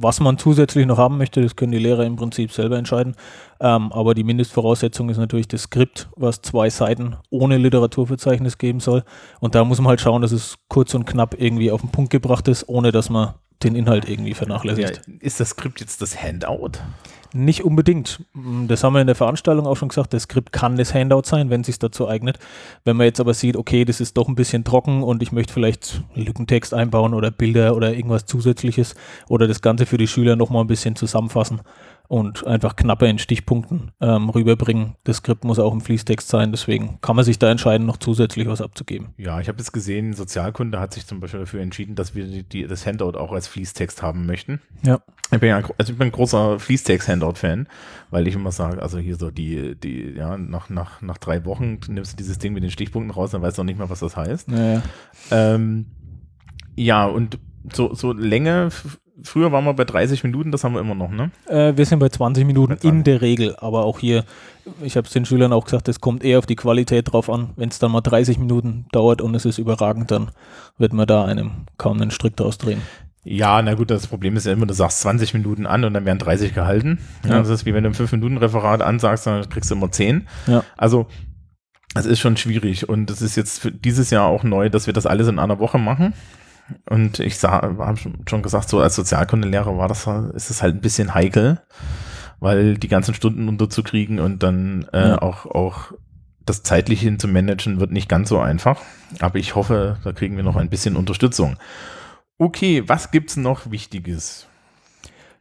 was 0.01 0.21
man 0.21 0.39
zusätzlich 0.39 0.87
noch 0.87 0.99
haben 0.99 1.19
möchte, 1.19 1.43
das 1.43 1.57
können 1.57 1.73
die 1.73 1.79
Lehrer 1.79 2.05
im 2.05 2.17
Prinzip 2.17 2.53
selber 2.53 2.79
entscheiden. 2.79 3.17
Ähm, 3.61 3.93
aber 3.93 4.15
die 4.15 4.25
Mindestvoraussetzung 4.25 5.09
ist 5.09 5.17
natürlich 5.17 5.49
das 5.49 5.63
Skript, 5.63 6.09
was 6.17 6.43
zwei 6.43 6.71
Seiten 6.71 7.17
ohne 7.31 7.57
Literaturverzeichnis 7.57 8.59
geben 8.59 8.81
soll. 8.81 9.03
Und 9.41 9.55
da 9.55 9.65
muss 9.65 9.79
man 9.81 9.89
halt 9.89 10.01
schauen, 10.01 10.23
dass 10.23 10.33
es 10.33 10.59
kurz 10.69 10.95
und 10.95 11.05
knapp 11.05 11.35
irgendwie 11.39 11.71
auf 11.71 11.81
den 11.81 11.91
Punkt 11.91 12.11
gebracht 12.11 12.49
ist, 12.49 12.69
ohne 12.69 12.93
dass 12.93 13.11
man 13.11 13.35
den 13.63 13.75
Inhalt 13.75 14.09
irgendwie 14.09 14.35
vernachlässigt. 14.35 15.03
Ja, 15.07 15.15
ist 15.21 15.41
das 15.41 15.51
Skript 15.51 15.81
jetzt 15.81 16.01
das 16.01 16.23
Handout? 16.23 16.79
Nicht 17.35 17.63
unbedingt. 17.63 18.21
Das 18.69 18.83
haben 18.83 18.95
wir 18.95 19.01
in 19.03 19.07
der 19.07 19.17
Veranstaltung 19.17 19.67
auch 19.67 19.77
schon 19.77 19.89
gesagt. 19.89 20.15
Das 20.15 20.23
Skript 20.23 20.51
kann 20.51 20.77
das 20.77 20.95
Handout 20.95 21.23
sein, 21.25 21.51
wenn 21.51 21.61
es 21.61 21.67
sich 21.67 21.79
dazu 21.79 22.09
eignet. 22.09 22.39
Wenn 22.85 22.97
man 22.97 23.07
jetzt 23.07 23.21
aber 23.21 23.35
sieht, 23.35 23.57
okay, 23.57 23.85
das 23.85 24.01
ist 24.01 24.17
doch 24.17 24.29
ein 24.29 24.35
bisschen 24.35 24.65
trocken 24.65 25.03
und 25.03 25.23
ich 25.23 25.31
möchte 25.31 25.53
vielleicht 25.53 26.03
Lückentext 26.15 26.73
einbauen 26.73 27.13
oder 27.13 27.31
Bilder 27.31 27.77
oder 27.77 27.93
irgendwas 27.95 28.25
Zusätzliches 28.25 28.95
oder 29.29 29.47
das 29.47 29.61
Ganze 29.61 29.85
für 29.85 29.99
die 29.99 30.09
Schüler 30.09 30.37
nochmal 30.37 30.65
ein 30.65 30.69
bisschen 30.69 30.97
zusammenfassen, 30.97 31.61
und 32.09 32.47
einfach 32.47 32.75
knapper 32.75 33.07
in 33.07 33.19
Stichpunkten 33.19 33.93
ähm, 34.01 34.31
rüberbringen. 34.31 34.97
Das 35.05 35.19
Skript 35.19 35.45
muss 35.45 35.59
auch 35.59 35.73
im 35.73 35.83
Fließtext 35.83 36.27
sein, 36.27 36.51
deswegen 36.51 36.99
kann 37.03 37.17
man 37.17 37.25
sich 37.25 37.39
da 37.39 37.51
entscheiden, 37.51 37.87
noch 37.87 37.99
zusätzlich 37.99 38.49
was 38.49 38.63
abzugeben. 38.63 39.09
Ja, 39.19 39.41
ich 39.41 39.49
habe 39.49 39.59
jetzt 39.59 39.73
gesehen, 39.73 40.15
Sozialkunde 40.15 40.81
hat 40.81 40.95
sich 40.95 41.07
zum 41.07 41.21
Beispiel 41.21 41.41
dafür 41.41 41.61
entschieden, 41.61 41.95
dass 41.95 42.15
wir 42.15 42.27
die, 42.27 42.43
die, 42.43 42.67
das 42.67 42.87
Handout 42.87 43.19
auch 43.19 43.33
als 43.33 43.47
Fließtext 43.47 44.03
haben 44.03 44.25
möchten. 44.25 44.61
Ja. 44.83 45.01
Ich 45.31 45.41
bin 45.41 45.51
ja 45.51 45.57
also 45.57 45.93
ich 45.93 45.99
bin 45.99 46.09
ein 46.09 46.13
großer 46.13 46.59
Fließtext-Handout-Fan, 46.59 47.69
weil 48.11 48.27
ich 48.27 48.35
immer 48.35 48.53
sage, 48.53 48.83
also 48.83 48.99
hier 48.99 49.17
so 49.17 49.31
die, 49.31 49.75
die, 49.75 50.15
ja, 50.17 50.39
nach, 50.39 50.71
nach, 50.71 51.03
nach 51.03 51.19
drei 51.19 51.45
Wochen 51.45 51.79
nimmst 51.89 52.15
du 52.15 52.17
dieses 52.17 52.39
Ding 52.39 52.55
mit 52.55 52.63
den 52.63 52.71
Stichpunkten 52.71 53.11
raus, 53.11 53.33
dann 53.33 53.43
weißt 53.43 53.59
du 53.59 53.63
auch 53.63 53.67
nicht 53.67 53.79
mehr, 53.79 53.91
was 53.91 54.01
das 54.01 54.17
heißt. 54.17 54.49
Ja, 54.51 54.73
ja. 54.73 54.83
Ähm, 55.31 55.87
ja 56.75 57.05
und 57.05 57.39
so, 57.71 57.93
so 57.93 58.15
Länge 58.15 58.71
früher 59.23 59.53
waren 59.53 59.65
wir 59.65 59.75
bei 59.75 59.85
30 59.85 60.25
Minuten, 60.25 60.53
das 60.53 60.65
haben 60.65 60.75
wir 60.75 60.81
immer 60.81 60.95
noch, 60.95 61.11
ne? 61.11 61.31
Äh, 61.47 61.77
wir 61.77 61.87
sind 61.87 61.99
bei 61.99 62.09
20 62.09 62.45
Minuten 62.45 62.75
bei 62.75 62.81
20. 62.81 62.91
in 62.91 63.05
der 63.05 63.21
Regel, 63.21 63.57
aber 63.57 63.85
auch 63.85 63.99
hier, 63.99 64.25
ich 64.83 64.97
habe 64.97 65.07
es 65.07 65.13
den 65.13 65.25
Schülern 65.25 65.53
auch 65.53 65.65
gesagt, 65.65 65.89
es 65.89 66.01
kommt 66.01 66.25
eher 66.25 66.39
auf 66.39 66.47
die 66.47 66.57
Qualität 66.57 67.13
drauf 67.13 67.31
an. 67.31 67.51
Wenn 67.57 67.69
es 67.69 67.79
dann 67.79 67.93
mal 67.93 68.01
30 68.01 68.39
Minuten 68.39 68.87
dauert 68.93 69.21
und 69.23 69.35
es 69.35 69.45
ist 69.45 69.59
überragend, 69.59 70.11
dann 70.11 70.31
wird 70.77 70.93
man 70.93 71.07
da 71.07 71.25
einem 71.25 71.67
kaum 71.77 72.01
einen 72.01 72.11
Strick 72.11 72.37
draus 72.37 72.59
drehen. 72.59 72.83
Ja, 73.25 73.61
na 73.61 73.75
gut, 73.75 73.91
das 73.91 74.07
Problem 74.07 74.37
ist 74.37 74.47
ja 74.47 74.53
immer, 74.53 74.67
du 74.67 74.75
sagst 74.75 75.01
20 75.01 75.35
Minuten 75.35 75.67
an 75.67 75.85
und 75.85 75.93
dann 75.93 76.07
werden 76.07 76.19
30 76.19 76.55
gehalten. 76.55 76.99
Ja. 77.25 77.39
Das 77.39 77.49
ist 77.49 77.67
wie 77.67 77.75
wenn 77.75 77.85
du 77.85 77.91
ein 77.91 77.95
5-Minuten-Referat 77.95 78.81
ansagst, 78.81 79.27
dann 79.27 79.49
kriegst 79.49 79.71
du 79.71 79.75
immer 79.75 79.91
10. 79.91 80.27
Ja. 80.47 80.65
Also, 80.77 81.07
es 81.95 82.07
ist 82.07 82.21
schon 82.21 82.37
schwierig 82.37 82.89
und 82.89 83.11
es 83.11 83.21
ist 83.21 83.37
jetzt 83.37 83.61
für 83.61 83.73
dieses 83.73 84.11
Jahr 84.11 84.27
auch 84.27 84.45
neu, 84.45 84.71
dass 84.71 84.87
wir 84.87 84.95
das 84.95 85.07
alles 85.07 85.29
in 85.29 85.39
einer 85.39 85.59
Woche 85.59 85.79
machen. 85.79 86.15
Und 86.89 87.19
ich 87.21 87.43
habe 87.43 87.97
schon 88.29 88.43
gesagt, 88.43 88.69
so 88.69 88.81
als 88.81 88.97
Sozialkundelehrer 88.97 89.77
war 89.77 89.89
das, 89.89 90.07
ist 90.35 90.51
es 90.51 90.63
halt 90.63 90.75
ein 90.75 90.81
bisschen 90.81 91.15
heikel, 91.15 91.61
weil 92.41 92.77
die 92.77 92.89
ganzen 92.89 93.15
Stunden 93.15 93.49
unterzukriegen 93.49 94.21
und 94.21 94.43
dann 94.43 94.87
äh, 94.93 95.11
ja. 95.11 95.23
auch, 95.23 95.47
auch 95.47 95.93
das 96.45 96.63
zeitlich 96.63 97.01
hin 97.01 97.19
zu 97.19 97.29
managen 97.29 97.81
wird 97.81 97.93
nicht 97.93 98.09
ganz 98.09 98.29
so 98.29 98.39
einfach. 98.39 98.81
Aber 99.21 99.39
ich 99.39 99.55
hoffe, 99.55 99.99
da 100.05 100.13
kriegen 100.13 100.37
wir 100.37 100.45
noch 100.45 100.57
ein 100.57 100.71
bisschen 100.71 100.97
Unterstützung. 100.97 101.57
Okay, 102.39 102.85
was 102.87 103.11
gibt's 103.11 103.37
noch 103.37 103.71
Wichtiges? 103.71 104.47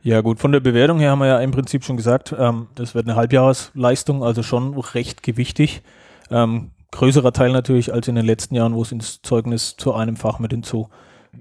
Ja 0.01 0.21
gut, 0.21 0.39
von 0.39 0.51
der 0.51 0.59
Bewertung 0.59 0.99
her 0.99 1.11
haben 1.11 1.19
wir 1.19 1.27
ja 1.27 1.39
im 1.39 1.51
Prinzip 1.51 1.83
schon 1.83 1.97
gesagt, 1.97 2.33
ähm, 2.37 2.67
das 2.75 2.95
wird 2.95 3.07
eine 3.07 3.15
Halbjahresleistung, 3.15 4.23
also 4.23 4.43
schon 4.43 4.77
recht 4.77 5.23
gewichtig. 5.23 5.81
Ähm, 6.29 6.71
größerer 6.91 7.33
Teil 7.33 7.51
natürlich 7.51 7.93
als 7.93 8.07
in 8.07 8.15
den 8.15 8.25
letzten 8.25 8.55
Jahren, 8.55 8.73
wo 8.73 8.81
es 8.81 8.91
ins 8.91 9.21
Zeugnis 9.21 9.75
zu 9.77 9.93
einem 9.93 10.15
Fach 10.15 10.39
mit 10.39 10.51
hinzu 10.51 10.89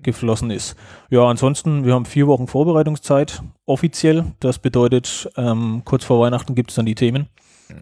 geflossen 0.03 0.50
ist. 0.50 0.76
Ja, 1.11 1.25
ansonsten, 1.25 1.85
wir 1.85 1.95
haben 1.95 2.05
vier 2.05 2.26
Wochen 2.26 2.47
Vorbereitungszeit 2.47 3.43
offiziell. 3.65 4.25
Das 4.41 4.59
bedeutet, 4.59 5.31
ähm, 5.37 5.83
kurz 5.85 6.05
vor 6.05 6.21
Weihnachten 6.21 6.55
gibt 6.55 6.71
es 6.71 6.76
dann 6.76 6.87
die 6.87 6.95
Themen 6.95 7.29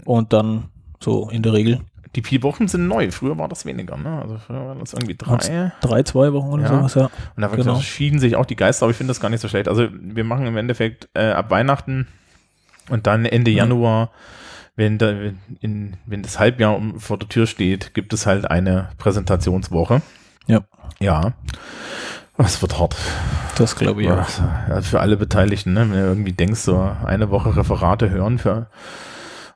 und 0.04 0.32
dann 0.32 0.64
so 1.00 1.28
in 1.30 1.42
der 1.42 1.52
Regel. 1.52 1.80
Die 2.14 2.22
vier 2.22 2.42
Wochen 2.44 2.68
sind 2.68 2.86
neu. 2.86 3.10
Früher 3.10 3.36
war 3.38 3.48
das 3.48 3.66
weniger, 3.66 3.96
ne? 3.96 4.20
Also 4.22 4.38
früher 4.38 4.64
waren 4.66 4.78
das 4.78 4.92
irgendwie 4.92 5.16
drei. 5.16 5.72
Drei, 5.80 6.02
zwei 6.04 6.32
Wochen 6.32 6.48
oder 6.48 6.62
ja. 6.62 6.68
sowas, 6.68 6.94
ja. 6.94 7.10
Und 7.36 7.42
da 7.42 7.48
genau. 7.48 7.80
schieden 7.80 8.20
sich 8.20 8.36
auch 8.36 8.46
die 8.46 8.56
Geister, 8.56 8.84
aber 8.84 8.90
ich 8.92 8.96
finde 8.96 9.10
das 9.10 9.20
gar 9.20 9.30
nicht 9.30 9.40
so 9.40 9.48
schlecht. 9.48 9.68
Also 9.68 9.88
wir 9.90 10.22
machen 10.22 10.46
im 10.46 10.56
Endeffekt 10.56 11.08
äh, 11.14 11.30
ab 11.30 11.50
Weihnachten 11.50 12.06
und 12.88 13.06
dann 13.08 13.24
Ende 13.24 13.50
ja. 13.50 13.64
Januar, 13.64 14.10
wenn, 14.76 14.98
da, 14.98 15.12
in, 15.60 15.96
wenn 16.06 16.22
das 16.22 16.38
Halbjahr 16.38 16.80
vor 16.98 17.18
der 17.18 17.28
Tür 17.28 17.46
steht, 17.46 17.94
gibt 17.94 18.12
es 18.12 18.26
halt 18.26 18.48
eine 18.48 18.90
Präsentationswoche. 18.98 20.00
Ja. 20.46 20.60
Ja. 21.00 21.32
Das 22.36 22.60
wird 22.60 22.78
hart. 22.78 22.96
Das 23.56 23.76
glaube 23.76 24.02
ich 24.02 24.10
auch. 24.10 24.26
Ja, 24.68 24.80
für 24.82 25.00
alle 25.00 25.16
Beteiligten, 25.16 25.72
ne? 25.72 25.82
wenn 25.82 25.92
du 25.92 26.06
irgendwie 26.06 26.32
denkst, 26.32 26.60
so 26.60 26.90
eine 27.04 27.30
Woche 27.30 27.56
Referate 27.56 28.10
hören 28.10 28.38
für 28.38 28.66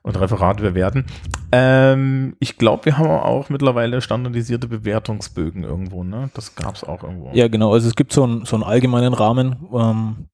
und 0.01 0.19
Referate 0.19 0.63
bewerten. 0.63 1.05
Ähm, 1.51 2.37
ich 2.39 2.57
glaube, 2.57 2.85
wir 2.85 2.97
haben 2.97 3.07
auch 3.09 3.49
mittlerweile 3.49 4.01
standardisierte 4.01 4.67
Bewertungsbögen 4.67 5.63
irgendwo, 5.63 6.05
ne? 6.05 6.29
Das 6.33 6.55
gab 6.55 6.75
es 6.75 6.85
auch 6.85 7.03
irgendwo. 7.03 7.31
Ja, 7.33 7.49
genau. 7.49 7.73
Also 7.73 7.89
es 7.89 7.95
gibt 7.95 8.13
so, 8.13 8.25
ein, 8.25 8.45
so 8.45 8.55
einen 8.55 8.63
allgemeinen 8.63 9.13
Rahmen, 9.13 9.67
ähm, 9.73 10.29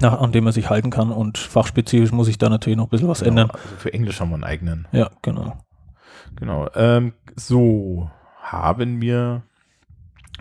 nach, 0.00 0.20
an 0.20 0.32
dem 0.32 0.44
man 0.44 0.52
sich 0.52 0.70
halten 0.70 0.90
kann 0.90 1.12
und 1.12 1.38
fachspezifisch 1.38 2.12
muss 2.12 2.28
ich 2.28 2.38
da 2.38 2.48
natürlich 2.48 2.76
noch 2.76 2.86
ein 2.86 2.90
bisschen 2.90 3.08
was 3.08 3.20
genau, 3.20 3.30
ändern. 3.30 3.50
Also 3.50 3.76
für 3.78 3.92
Englisch 3.92 4.20
haben 4.20 4.30
wir 4.30 4.34
einen 4.34 4.44
eigenen. 4.44 4.88
Ja, 4.92 5.10
genau. 5.22 5.58
Genau. 6.36 6.68
Ähm, 6.74 7.12
so 7.36 8.10
haben 8.42 9.00
wir 9.00 9.42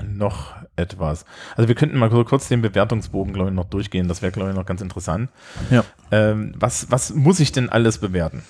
noch 0.01 0.55
etwas. 0.75 1.25
Also 1.55 1.67
wir 1.67 1.75
könnten 1.75 1.97
mal 1.97 2.09
kurz 2.09 2.47
den 2.47 2.61
Bewertungsbogen, 2.61 3.33
glaube 3.33 3.49
ich, 3.49 3.55
noch 3.55 3.65
durchgehen. 3.65 4.07
Das 4.07 4.21
wäre, 4.21 4.31
glaube 4.31 4.49
ich, 4.49 4.55
noch 4.55 4.65
ganz 4.65 4.81
interessant. 4.81 5.29
Ja. 5.69 5.83
Ähm, 6.11 6.53
was, 6.57 6.89
was 6.89 7.13
muss 7.13 7.39
ich 7.39 7.51
denn 7.51 7.69
alles 7.69 7.99
bewerten? 7.99 8.43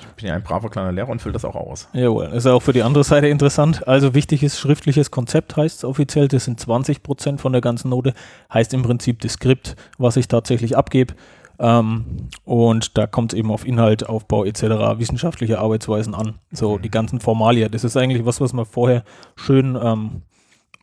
Ich 0.00 0.22
bin 0.22 0.26
ja 0.26 0.34
ein 0.34 0.42
braver 0.42 0.68
kleiner 0.68 0.92
Lehrer 0.92 1.08
und 1.08 1.22
fülle 1.22 1.32
das 1.32 1.44
auch 1.44 1.54
aus. 1.54 1.88
Jawohl, 1.92 2.26
ist 2.26 2.46
auch 2.46 2.60
für 2.60 2.72
die 2.72 2.82
andere 2.82 3.04
Seite 3.04 3.28
interessant. 3.28 3.86
Also 3.86 4.14
wichtiges 4.14 4.58
schriftliches 4.58 5.10
Konzept 5.10 5.56
heißt 5.56 5.78
es 5.78 5.84
offiziell, 5.84 6.28
das 6.28 6.44
sind 6.44 6.60
20 6.60 7.02
Prozent 7.02 7.40
von 7.40 7.52
der 7.52 7.62
ganzen 7.62 7.88
Note, 7.90 8.12
heißt 8.52 8.74
im 8.74 8.82
Prinzip 8.82 9.20
das 9.20 9.34
Skript, 9.34 9.76
was 9.96 10.16
ich 10.16 10.28
tatsächlich 10.28 10.76
abgebe. 10.76 11.14
Ähm, 11.58 12.28
und 12.44 12.98
da 12.98 13.06
kommt 13.06 13.32
es 13.32 13.38
eben 13.38 13.50
auf 13.50 13.66
Inhalt, 13.66 14.08
Aufbau 14.08 14.44
etc., 14.44 14.62
wissenschaftliche 14.98 15.58
Arbeitsweisen 15.58 16.14
an. 16.14 16.38
So 16.50 16.78
die 16.78 16.90
ganzen 16.90 17.20
Formalien. 17.20 17.70
Das 17.70 17.84
ist 17.84 17.96
eigentlich 17.96 18.24
was, 18.26 18.40
was 18.40 18.52
man 18.52 18.64
vorher 18.64 19.04
schön 19.36 19.78
ähm, 19.80 20.22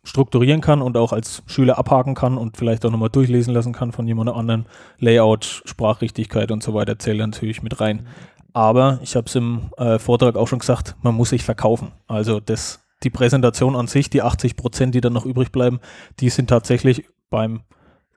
strukturieren 0.07 0.61
kann 0.61 0.81
und 0.81 0.95
auch 0.95 1.11
als 1.11 1.43
Schüler 1.47 1.77
abhaken 1.77 2.15
kann 2.15 2.37
und 2.37 2.55
vielleicht 2.55 2.85
auch 2.85 2.91
nochmal 2.91 3.09
durchlesen 3.09 3.53
lassen 3.53 3.73
kann 3.73 3.91
von 3.91 4.07
jemand 4.07 4.29
anderen. 4.29 4.65
Layout, 4.99 5.63
Sprachrichtigkeit 5.65 6.49
und 6.51 6.63
so 6.63 6.73
weiter 6.73 6.97
zählen 6.97 7.29
natürlich 7.29 7.61
mit 7.61 7.81
rein. 7.81 8.07
Aber 8.53 8.99
ich 9.03 9.15
habe 9.15 9.27
es 9.27 9.35
im 9.35 9.69
äh, 9.77 9.99
Vortrag 9.99 10.37
auch 10.37 10.47
schon 10.47 10.59
gesagt, 10.59 10.95
man 11.01 11.13
muss 11.13 11.29
sich 11.29 11.43
verkaufen. 11.43 11.91
Also 12.07 12.39
das, 12.39 12.79
die 13.03 13.09
Präsentation 13.09 13.75
an 13.75 13.87
sich, 13.87 14.09
die 14.09 14.21
80 14.21 14.55
Prozent, 14.55 14.95
die 14.95 15.01
dann 15.01 15.13
noch 15.13 15.25
übrig 15.25 15.51
bleiben, 15.51 15.81
die 16.21 16.29
sind 16.29 16.49
tatsächlich 16.49 17.05
beim 17.29 17.61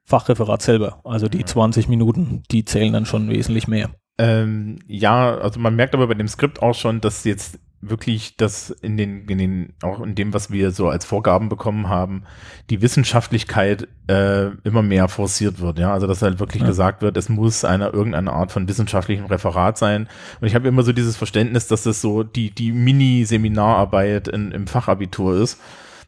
Fachreferat 0.05 0.63
selber. 0.63 1.01
Also 1.05 1.29
die 1.29 1.45
20 1.45 1.89
Minuten, 1.89 2.45
die 2.53 2.65
zählen 2.65 2.93
dann 2.93 3.05
schon 3.05 3.29
wesentlich 3.29 3.67
mehr. 3.67 3.91
Ähm, 4.17 4.79
ja, 4.87 5.37
also 5.39 5.59
man 5.59 5.75
merkt 5.75 5.95
aber 5.95 6.07
bei 6.07 6.15
dem 6.15 6.29
Skript 6.29 6.63
auch 6.63 6.75
schon, 6.75 7.01
dass 7.01 7.25
jetzt 7.25 7.59
wirklich 7.83 8.37
das 8.37 8.71
in 8.71 8.97
den, 8.97 9.27
in 9.27 9.39
den, 9.39 9.73
auch 9.83 10.01
in 10.01 10.15
dem, 10.15 10.35
was 10.35 10.51
wir 10.51 10.71
so 10.71 10.89
als 10.89 11.07
Vorgaben 11.07 11.49
bekommen 11.49 11.89
haben, 11.89 12.25
die 12.69 12.83
Wissenschaftlichkeit 12.83 13.89
äh, 14.07 14.49
immer 14.65 14.83
mehr 14.83 15.09
forciert 15.09 15.61
wird. 15.61 15.79
Ja, 15.79 15.93
also 15.93 16.07
dass 16.07 16.21
halt 16.21 16.41
wirklich 16.41 16.61
ja. 16.63 16.69
gesagt 16.69 17.01
wird, 17.01 17.17
es 17.17 17.31
muss 17.31 17.65
eine 17.65 17.89
irgendeine 17.89 18.33
Art 18.33 18.53
von 18.53 18.69
wissenschaftlichem 18.69 19.27
Referat 19.27 19.79
sein. 19.79 20.09
Und 20.41 20.47
ich 20.47 20.55
habe 20.55 20.69
immer 20.69 20.83
so 20.83 20.93
dieses 20.93 21.17
Verständnis, 21.17 21.69
dass 21.69 21.85
das 21.85 22.03
so 22.03 22.23
die 22.23 22.51
die 22.51 22.73
Mini-Seminararbeit 22.73 24.29
im 24.29 24.67
Fachabitur 24.67 25.37
ist, 25.41 25.59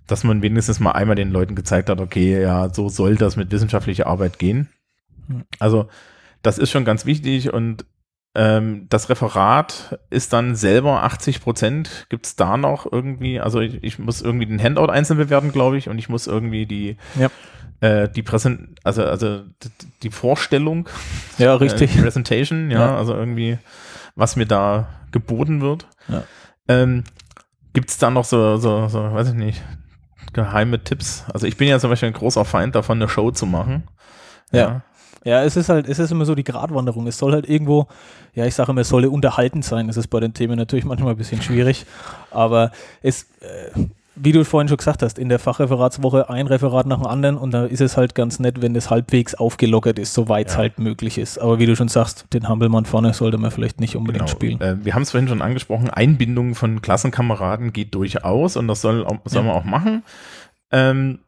dass 0.07 0.25
man 0.25 0.43
wenigstens 0.43 0.79
mal 0.79 0.93
einmal 0.93 1.17
den 1.17 1.31
Leuten 1.31 1.55
gezeigt 1.55 1.89
hat, 1.89 2.01
okay, 2.01 2.43
ja, 2.43 2.73
so 2.73 2.91
soll 2.91 3.17
das 3.17 3.37
mit 3.37 3.51
wissenschaftlicher 3.51 4.07
Arbeit 4.07 4.39
gehen. 4.39 4.69
Also 5.59 5.89
das 6.43 6.59
ist 6.59 6.71
schon 6.71 6.85
ganz 6.85 7.07
wichtig 7.07 7.53
und 7.53 7.87
ähm, 8.35 8.87
das 8.89 9.11
Referat 9.11 9.99
ist 10.09 10.33
dann 10.33 10.55
selber 10.55 11.03
80 11.03 11.43
Prozent. 11.43 12.07
Gibt 12.09 12.27
es 12.27 12.37
da 12.37 12.57
noch 12.57 12.91
irgendwie, 12.91 13.41
also 13.41 13.61
ich, 13.61 13.83
ich, 13.85 13.99
muss 13.99 14.23
irgendwie 14.23 14.47
den 14.47 14.63
Handout 14.63 14.91
einzeln 14.91 15.19
bewerten, 15.19 15.53
glaube 15.53 15.77
ich, 15.77 15.89
und 15.89 15.99
ich 15.99 16.09
muss 16.09 16.27
irgendwie 16.27 16.65
die, 16.65 16.97
ja. 17.15 17.29
äh, 17.81 18.09
die 18.09 18.23
Präsent, 18.23 18.79
also, 18.85 19.05
also 19.05 19.43
die 20.03 20.11
Vorstellung, 20.11 20.89
ja, 21.37 21.55
richtig. 21.55 21.97
Äh, 21.97 22.03
Presentation, 22.03 22.71
ja, 22.71 22.87
ja, 22.87 22.97
also 22.97 23.15
irgendwie, 23.15 23.59
was 24.15 24.37
mir 24.37 24.47
da 24.47 24.89
geboten 25.11 25.61
wird. 25.61 25.87
Ja. 26.09 26.23
Ähm, 26.69 27.05
Gibt 27.75 27.91
es 27.91 27.99
da 27.99 28.11
noch 28.11 28.25
so, 28.25 28.57
so, 28.57 28.89
so, 28.89 29.13
weiß 29.13 29.29
ich 29.29 29.35
nicht, 29.35 29.63
geheime 30.33 30.83
Tipps? 30.83 31.25
Also 31.33 31.47
ich 31.47 31.59
bin 31.59 31.69
ja 31.69 31.79
zum 31.79 31.91
Beispiel 31.91 32.09
ein 32.09 32.15
großer 32.15 32.47
Feind 32.47 32.75
davon, 32.75 32.97
eine 32.97 33.11
Show 33.11 33.31
zu 33.31 33.45
machen. 33.45 33.89
ja. 34.53 34.83
Ja, 35.25 35.43
es 35.43 35.57
ist 35.57 35.69
halt, 35.69 35.89
es 35.89 35.99
ist 35.99 36.11
immer 36.11 36.25
so 36.25 36.35
die 36.35 36.45
Gratwanderung. 36.45 37.07
Es 37.07 37.19
soll 37.19 37.33
halt 37.33 37.49
irgendwo, 37.49 37.87
ja, 38.35 38.45
ich 38.47 38.55
sage 38.55 38.73
immer, 38.73 38.81
es 38.81 38.89
solle 38.89 39.11
unterhaltend 39.11 39.65
sein. 39.65 39.87
Das 39.87 39.97
ist 39.97 40.09
bei 40.09 40.21
den 40.21 40.35
Themen 40.35 40.57
natürlich 40.57 40.85
manchmal 40.85 41.13
ein 41.13 41.17
bisschen 41.17 41.43
schwierig. 41.43 41.87
Aber 42.31 42.73
es, 43.03 43.25
äh, 43.41 43.87
wie 44.15 44.33
du 44.33 44.45
vorhin 44.45 44.69
schon 44.69 44.77
gesagt 44.77 45.03
hast, 45.03 45.19
in 45.19 45.29
der 45.29 45.39
Fachreferatswoche 45.39 46.29
ein 46.29 46.47
Referat 46.47 46.87
nach 46.87 46.99
dem 46.99 47.07
anderen 47.07 47.39
und 47.39 47.53
da 47.53 47.65
ist 47.65 47.81
es 47.81 47.97
halt 47.97 48.15
ganz 48.15 48.39
nett, 48.39 48.61
wenn 48.61 48.75
das 48.75 48.91
halbwegs 48.91 49.35
aufgelockert 49.35 49.99
ist, 49.99 50.13
soweit 50.13 50.49
es 50.49 50.55
ja. 50.55 50.61
halt 50.61 50.79
möglich 50.79 51.19
ist. 51.19 51.39
Aber 51.39 51.59
wie 51.59 51.67
du 51.67 51.75
schon 51.77 51.89
sagst, 51.89 52.27
den 52.33 52.49
Hampelmann 52.49 52.85
vorne 52.85 53.15
sollte 53.15 53.39
man 53.39 53.51
vielleicht 53.51 53.81
nicht 53.81 53.97
unbedingt 53.97 54.27
genau. 54.27 54.37
spielen. 54.37 54.61
Äh, 54.61 54.85
wir 54.85 54.95
haben 54.95 55.03
es 55.03 55.13
vorhin 55.13 55.29
schon 55.29 55.41
angesprochen, 55.41 55.89
Einbindung 55.89 56.55
von 56.55 56.83
Klassenkameraden 56.83 57.73
geht 57.73 57.95
durchaus 57.95 58.57
und 58.57 58.69
das 58.69 58.83
soll, 58.83 59.05
auch, 59.05 59.19
soll 59.25 59.45
ja. 59.45 59.49
man 59.49 59.57
auch 59.57 59.65
machen. 59.65 60.03
Ähm, 60.71 61.21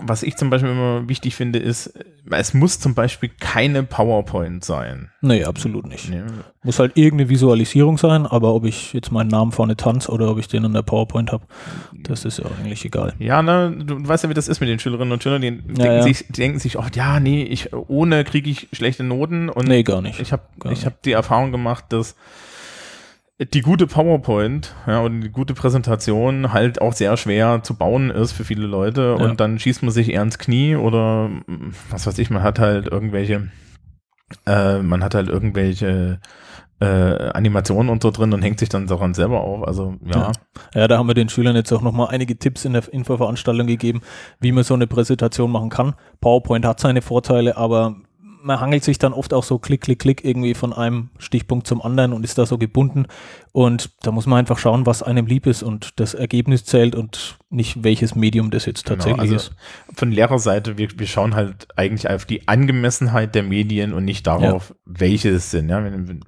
was 0.00 0.22
ich 0.22 0.36
zum 0.36 0.50
Beispiel 0.50 0.70
immer 0.70 1.08
wichtig 1.08 1.34
finde, 1.34 1.58
ist, 1.58 1.92
es 2.30 2.54
muss 2.54 2.78
zum 2.78 2.94
Beispiel 2.94 3.30
keine 3.40 3.82
PowerPoint 3.82 4.64
sein. 4.64 5.10
Nee, 5.20 5.44
absolut 5.44 5.86
nicht. 5.86 6.08
Nee. 6.08 6.22
Muss 6.62 6.78
halt 6.78 6.96
irgendeine 6.96 7.28
Visualisierung 7.28 7.98
sein, 7.98 8.26
aber 8.26 8.54
ob 8.54 8.64
ich 8.64 8.92
jetzt 8.92 9.10
meinen 9.10 9.28
Namen 9.28 9.52
vorne 9.52 9.76
tanze 9.76 10.12
oder 10.12 10.30
ob 10.30 10.38
ich 10.38 10.46
den 10.46 10.64
in 10.64 10.72
der 10.72 10.82
PowerPoint 10.82 11.32
habe, 11.32 11.44
das 11.92 12.24
ist 12.24 12.38
ja 12.38 12.44
eigentlich 12.60 12.84
egal. 12.84 13.14
Ja, 13.18 13.42
ne, 13.42 13.76
du 13.84 14.06
weißt 14.06 14.24
ja, 14.24 14.30
wie 14.30 14.34
das 14.34 14.48
ist 14.48 14.60
mit 14.60 14.68
den 14.68 14.78
Schülerinnen 14.78 15.12
und 15.12 15.22
Schülern, 15.22 15.42
die, 15.42 15.48
ja, 15.48 15.52
denken, 15.52 15.82
ja. 15.82 16.02
Sich, 16.02 16.26
die 16.28 16.32
denken 16.32 16.58
sich, 16.60 16.78
oh 16.78 16.86
ja, 16.94 17.18
nee, 17.18 17.42
ich, 17.42 17.72
ohne 17.72 18.24
kriege 18.24 18.48
ich 18.48 18.68
schlechte 18.72 19.02
Noten. 19.02 19.48
Und 19.48 19.66
nee, 19.66 19.82
gar 19.82 20.02
nicht. 20.02 20.20
Ich 20.20 20.32
habe 20.32 20.42
hab 20.64 21.02
die 21.02 21.12
Erfahrung 21.12 21.50
gemacht, 21.50 21.86
dass 21.88 22.14
die 23.40 23.62
gute 23.62 23.86
PowerPoint 23.86 24.74
ja, 24.86 25.00
und 25.00 25.22
die 25.22 25.30
gute 25.30 25.54
Präsentation 25.54 26.52
halt 26.52 26.80
auch 26.80 26.92
sehr 26.92 27.16
schwer 27.16 27.62
zu 27.62 27.74
bauen 27.74 28.10
ist 28.10 28.32
für 28.32 28.44
viele 28.44 28.66
Leute 28.66 29.16
ja. 29.18 29.24
und 29.24 29.40
dann 29.40 29.58
schießt 29.58 29.82
man 29.82 29.90
sich 29.90 30.10
eher 30.10 30.22
ins 30.22 30.38
Knie 30.38 30.76
oder 30.76 31.30
was 31.90 32.06
weiß 32.06 32.18
ich, 32.18 32.28
man 32.30 32.42
hat 32.42 32.58
halt 32.58 32.86
irgendwelche, 32.86 33.48
äh, 34.46 34.80
man 34.80 35.02
hat 35.02 35.14
halt 35.14 35.28
irgendwelche 35.28 36.20
äh, 36.80 37.30
Animationen 37.32 37.90
und 37.90 38.02
so 38.02 38.10
drin 38.10 38.32
und 38.32 38.42
hängt 38.42 38.58
sich 38.58 38.68
dann 38.68 38.86
daran 38.86 39.14
selber 39.14 39.40
auf. 39.40 39.66
Also 39.66 39.96
ja. 40.04 40.20
ja. 40.20 40.32
Ja, 40.74 40.88
da 40.88 40.98
haben 40.98 41.08
wir 41.08 41.14
den 41.14 41.28
Schülern 41.28 41.56
jetzt 41.56 41.72
auch 41.72 41.82
nochmal 41.82 42.08
einige 42.08 42.38
Tipps 42.38 42.64
in 42.64 42.72
der 42.74 42.92
Infoveranstaltung 42.92 43.66
gegeben, 43.66 44.00
wie 44.40 44.52
man 44.52 44.64
so 44.64 44.74
eine 44.74 44.86
Präsentation 44.86 45.50
machen 45.50 45.70
kann. 45.70 45.94
PowerPoint 46.20 46.64
hat 46.66 46.80
seine 46.80 47.02
Vorteile, 47.02 47.56
aber 47.56 47.96
man 48.42 48.60
hangelt 48.60 48.84
sich 48.84 48.98
dann 48.98 49.12
oft 49.12 49.34
auch 49.34 49.44
so 49.44 49.58
klick, 49.58 49.82
klick, 49.82 49.98
klick 49.98 50.24
irgendwie 50.24 50.54
von 50.54 50.72
einem 50.72 51.10
Stichpunkt 51.18 51.66
zum 51.66 51.82
anderen 51.82 52.12
und 52.12 52.24
ist 52.24 52.38
da 52.38 52.46
so 52.46 52.58
gebunden. 52.58 53.06
Und 53.52 53.90
da 54.02 54.12
muss 54.12 54.26
man 54.26 54.38
einfach 54.38 54.58
schauen, 54.58 54.86
was 54.86 55.02
einem 55.02 55.26
lieb 55.26 55.46
ist 55.46 55.62
und 55.62 56.00
das 56.00 56.14
Ergebnis 56.14 56.64
zählt 56.64 56.94
und 56.94 57.38
nicht 57.50 57.82
welches 57.82 58.14
Medium 58.14 58.50
das 58.50 58.66
jetzt 58.66 58.84
genau, 58.84 58.96
tatsächlich 58.96 59.30
genau, 59.30 59.34
also 59.34 59.50
ist. 59.50 59.98
Von 59.98 60.12
Lehrerseite, 60.12 60.78
wir, 60.78 60.88
wir 60.96 61.06
schauen 61.06 61.34
halt 61.34 61.68
eigentlich 61.76 62.08
auf 62.08 62.24
die 62.24 62.48
Angemessenheit 62.48 63.34
der 63.34 63.42
Medien 63.42 63.92
und 63.92 64.04
nicht 64.04 64.26
darauf, 64.26 64.70
ja. 64.70 64.76
welche 64.86 65.30
es 65.30 65.50
sind. 65.50 65.68
Ja, 65.68 65.84
wenn, 65.84 66.08
wenn, 66.08 66.20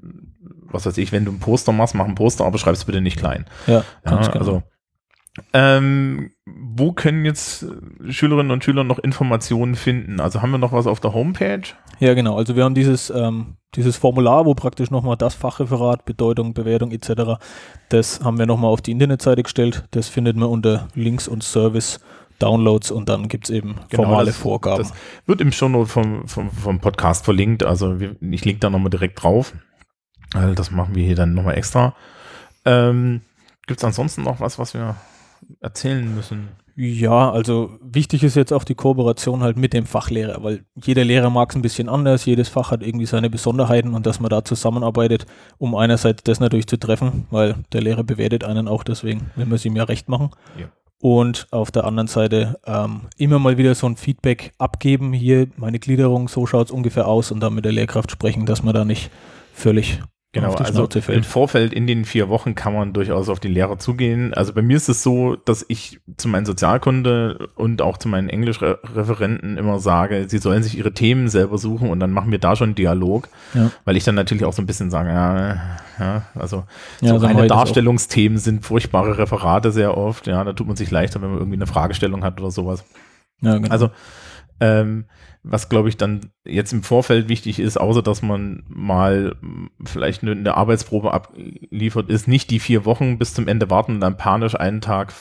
was 0.64 0.86
weiß 0.86 0.98
ich, 0.98 1.12
wenn 1.12 1.24
du 1.24 1.32
ein 1.32 1.40
Poster 1.40 1.72
machst, 1.72 1.94
mach 1.94 2.06
ein 2.06 2.14
Poster, 2.14 2.44
aber 2.44 2.58
schreib 2.58 2.74
es 2.74 2.84
bitte 2.84 3.00
nicht 3.00 3.18
klein. 3.18 3.46
Ja, 3.66 3.84
ja 4.04 4.16
genau. 4.16 4.38
also 4.38 4.62
ähm, 5.54 6.30
wo 6.44 6.92
können 6.92 7.24
jetzt 7.24 7.66
Schülerinnen 8.08 8.50
und 8.50 8.64
Schüler 8.64 8.84
noch 8.84 8.98
Informationen 8.98 9.76
finden? 9.76 10.20
Also 10.20 10.42
haben 10.42 10.50
wir 10.50 10.58
noch 10.58 10.72
was 10.72 10.86
auf 10.86 11.00
der 11.00 11.14
Homepage? 11.14 11.62
Ja, 12.00 12.14
genau. 12.14 12.36
Also 12.36 12.56
wir 12.56 12.64
haben 12.64 12.74
dieses, 12.74 13.10
ähm, 13.10 13.56
dieses 13.74 13.96
Formular, 13.96 14.44
wo 14.44 14.54
praktisch 14.54 14.90
nochmal 14.90 15.16
das 15.16 15.34
Fachreferat, 15.34 16.04
Bedeutung, 16.04 16.54
Bewertung 16.54 16.90
etc., 16.92 17.40
das 17.88 18.20
haben 18.22 18.38
wir 18.38 18.46
nochmal 18.46 18.70
auf 18.70 18.82
die 18.82 18.92
Internetseite 18.92 19.42
gestellt. 19.42 19.84
Das 19.92 20.08
findet 20.08 20.36
man 20.36 20.48
unter 20.48 20.88
Links 20.94 21.28
und 21.28 21.42
Service. 21.42 22.00
Downloads 22.38 22.90
und 22.90 23.08
dann 23.08 23.28
gibt 23.28 23.44
es 23.44 23.50
eben 23.50 23.76
genau, 23.88 24.02
formale 24.02 24.26
das, 24.26 24.36
Vorgaben. 24.36 24.82
Das 24.82 24.92
wird 25.26 25.40
im 25.40 25.52
Shownote 25.52 25.88
vom, 25.88 26.26
vom, 26.26 26.50
vom 26.50 26.80
Podcast 26.80 27.24
verlinkt. 27.24 27.62
Also 27.62 27.96
ich 28.20 28.44
link 28.44 28.60
da 28.60 28.68
nochmal 28.68 28.90
direkt 28.90 29.22
drauf. 29.22 29.52
Also 30.34 30.54
das 30.54 30.72
machen 30.72 30.96
wir 30.96 31.04
hier 31.04 31.14
dann 31.14 31.34
nochmal 31.34 31.56
extra. 31.56 31.94
Ähm, 32.64 33.20
gibt 33.66 33.78
es 33.78 33.84
ansonsten 33.84 34.22
noch 34.22 34.40
was, 34.40 34.58
was 34.58 34.74
wir 34.74 34.96
erzählen 35.60 36.14
müssen. 36.14 36.48
Ja, 36.74 37.30
also 37.30 37.78
wichtig 37.82 38.22
ist 38.22 38.34
jetzt 38.34 38.52
auch 38.52 38.64
die 38.64 38.74
Kooperation 38.74 39.42
halt 39.42 39.56
mit 39.56 39.74
dem 39.74 39.84
Fachlehrer, 39.84 40.42
weil 40.42 40.64
jeder 40.74 41.04
Lehrer 41.04 41.28
mag 41.28 41.50
es 41.50 41.56
ein 41.56 41.62
bisschen 41.62 41.88
anders, 41.88 42.24
jedes 42.24 42.48
Fach 42.48 42.70
hat 42.70 42.82
irgendwie 42.82 43.06
seine 43.06 43.28
Besonderheiten 43.28 43.94
und 43.94 44.06
dass 44.06 44.20
man 44.20 44.30
da 44.30 44.44
zusammenarbeitet, 44.44 45.26
um 45.58 45.74
einerseits 45.74 46.22
das 46.22 46.40
natürlich 46.40 46.66
zu 46.66 46.78
treffen, 46.78 47.26
weil 47.30 47.56
der 47.72 47.82
Lehrer 47.82 48.04
bewertet 48.04 48.44
einen 48.44 48.68
auch 48.68 48.84
deswegen, 48.84 49.30
wenn 49.36 49.48
wir 49.48 49.56
es 49.56 49.64
ihm 49.64 49.76
ja 49.76 49.84
recht 49.84 50.08
machen. 50.08 50.30
Ja. 50.58 50.66
Und 50.98 51.48
auf 51.50 51.70
der 51.72 51.84
anderen 51.84 52.06
Seite 52.06 52.60
ähm, 52.64 53.02
immer 53.18 53.38
mal 53.38 53.58
wieder 53.58 53.74
so 53.74 53.88
ein 53.88 53.96
Feedback 53.96 54.52
abgeben, 54.58 55.12
hier 55.12 55.48
meine 55.56 55.80
Gliederung, 55.80 56.28
so 56.28 56.46
schaut 56.46 56.66
es 56.66 56.72
ungefähr 56.72 57.08
aus 57.08 57.32
und 57.32 57.40
dann 57.40 57.54
mit 57.54 57.64
der 57.64 57.72
Lehrkraft 57.72 58.10
sprechen, 58.10 58.46
dass 58.46 58.62
man 58.62 58.72
da 58.72 58.84
nicht 58.84 59.10
völlig 59.52 60.00
Genau, 60.34 60.54
also 60.54 60.88
im 61.08 61.24
Vorfeld 61.24 61.74
in 61.74 61.86
den 61.86 62.06
vier 62.06 62.30
Wochen 62.30 62.54
kann 62.54 62.72
man 62.72 62.94
durchaus 62.94 63.28
auf 63.28 63.38
die 63.38 63.48
Lehrer 63.48 63.78
zugehen. 63.78 64.32
Also 64.32 64.54
bei 64.54 64.62
mir 64.62 64.78
ist 64.78 64.88
es 64.88 65.02
so, 65.02 65.36
dass 65.36 65.62
ich 65.68 66.00
zu 66.16 66.26
meinen 66.26 66.46
Sozialkunde 66.46 67.50
und 67.54 67.82
auch 67.82 67.98
zu 67.98 68.08
meinen 68.08 68.30
Englischreferenten 68.30 69.58
immer 69.58 69.78
sage, 69.78 70.30
sie 70.30 70.38
sollen 70.38 70.62
sich 70.62 70.78
ihre 70.78 70.94
Themen 70.94 71.28
selber 71.28 71.58
suchen 71.58 71.90
und 71.90 72.00
dann 72.00 72.12
machen 72.12 72.30
wir 72.30 72.38
da 72.38 72.56
schon 72.56 72.70
einen 72.70 72.74
Dialog, 72.76 73.28
ja. 73.52 73.70
weil 73.84 73.98
ich 73.98 74.04
dann 74.04 74.14
natürlich 74.14 74.46
auch 74.46 74.54
so 74.54 74.62
ein 74.62 74.66
bisschen 74.66 74.90
sage, 74.90 75.10
ja, 75.10 75.54
ja 75.98 76.22
also 76.34 76.64
ja, 77.02 77.10
so 77.10 77.26
reine 77.26 77.46
Darstellungsthemen 77.46 78.38
sind 78.38 78.64
furchtbare 78.64 79.18
Referate 79.18 79.70
sehr 79.70 79.98
oft. 79.98 80.26
Ja, 80.26 80.44
da 80.44 80.54
tut 80.54 80.66
man 80.66 80.76
sich 80.76 80.90
leichter, 80.90 81.20
wenn 81.20 81.28
man 81.28 81.40
irgendwie 81.40 81.58
eine 81.58 81.66
Fragestellung 81.66 82.24
hat 82.24 82.40
oder 82.40 82.50
sowas. 82.50 82.84
Ja, 83.42 83.58
genau. 83.58 83.68
Also 83.68 83.90
ähm, 84.62 85.06
was 85.42 85.68
glaube 85.68 85.88
ich 85.88 85.96
dann 85.96 86.30
jetzt 86.44 86.72
im 86.72 86.84
Vorfeld 86.84 87.28
wichtig 87.28 87.58
ist, 87.58 87.76
außer 87.76 88.00
dass 88.00 88.22
man 88.22 88.62
mal 88.68 89.34
vielleicht 89.84 90.22
eine, 90.22 90.32
eine, 90.32 90.56
Arbeitsprobe 90.56 91.12
abliefert, 91.12 92.08
ist 92.08 92.28
nicht 92.28 92.48
die 92.50 92.60
vier 92.60 92.84
Wochen 92.84 93.18
bis 93.18 93.34
zum 93.34 93.48
Ende 93.48 93.68
warten 93.68 93.94
und 93.94 94.00
dann 94.00 94.16
panisch 94.16 94.54
einen 94.54 94.80
Tag 94.80 95.12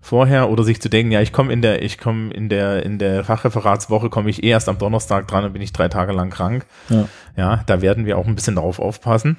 vorher 0.00 0.50
oder 0.50 0.64
sich 0.64 0.82
zu 0.82 0.88
denken, 0.88 1.12
ja, 1.12 1.20
ich 1.20 1.32
komme 1.32 1.52
in 1.52 1.62
der, 1.62 1.82
ich 1.82 1.96
komme 1.98 2.34
in 2.34 2.48
der, 2.48 2.84
in 2.84 2.98
der 2.98 3.22
Fachreferatswoche 3.22 4.10
komme 4.10 4.30
ich 4.30 4.42
eh 4.42 4.48
erst 4.48 4.68
am 4.68 4.78
Donnerstag 4.78 5.28
dran 5.28 5.44
und 5.44 5.52
bin 5.52 5.62
ich 5.62 5.72
drei 5.72 5.88
Tage 5.88 6.12
lang 6.12 6.30
krank. 6.30 6.66
Ja. 6.88 7.08
ja, 7.36 7.62
da 7.66 7.80
werden 7.80 8.04
wir 8.04 8.18
auch 8.18 8.26
ein 8.26 8.34
bisschen 8.34 8.56
darauf 8.56 8.80
aufpassen. 8.80 9.36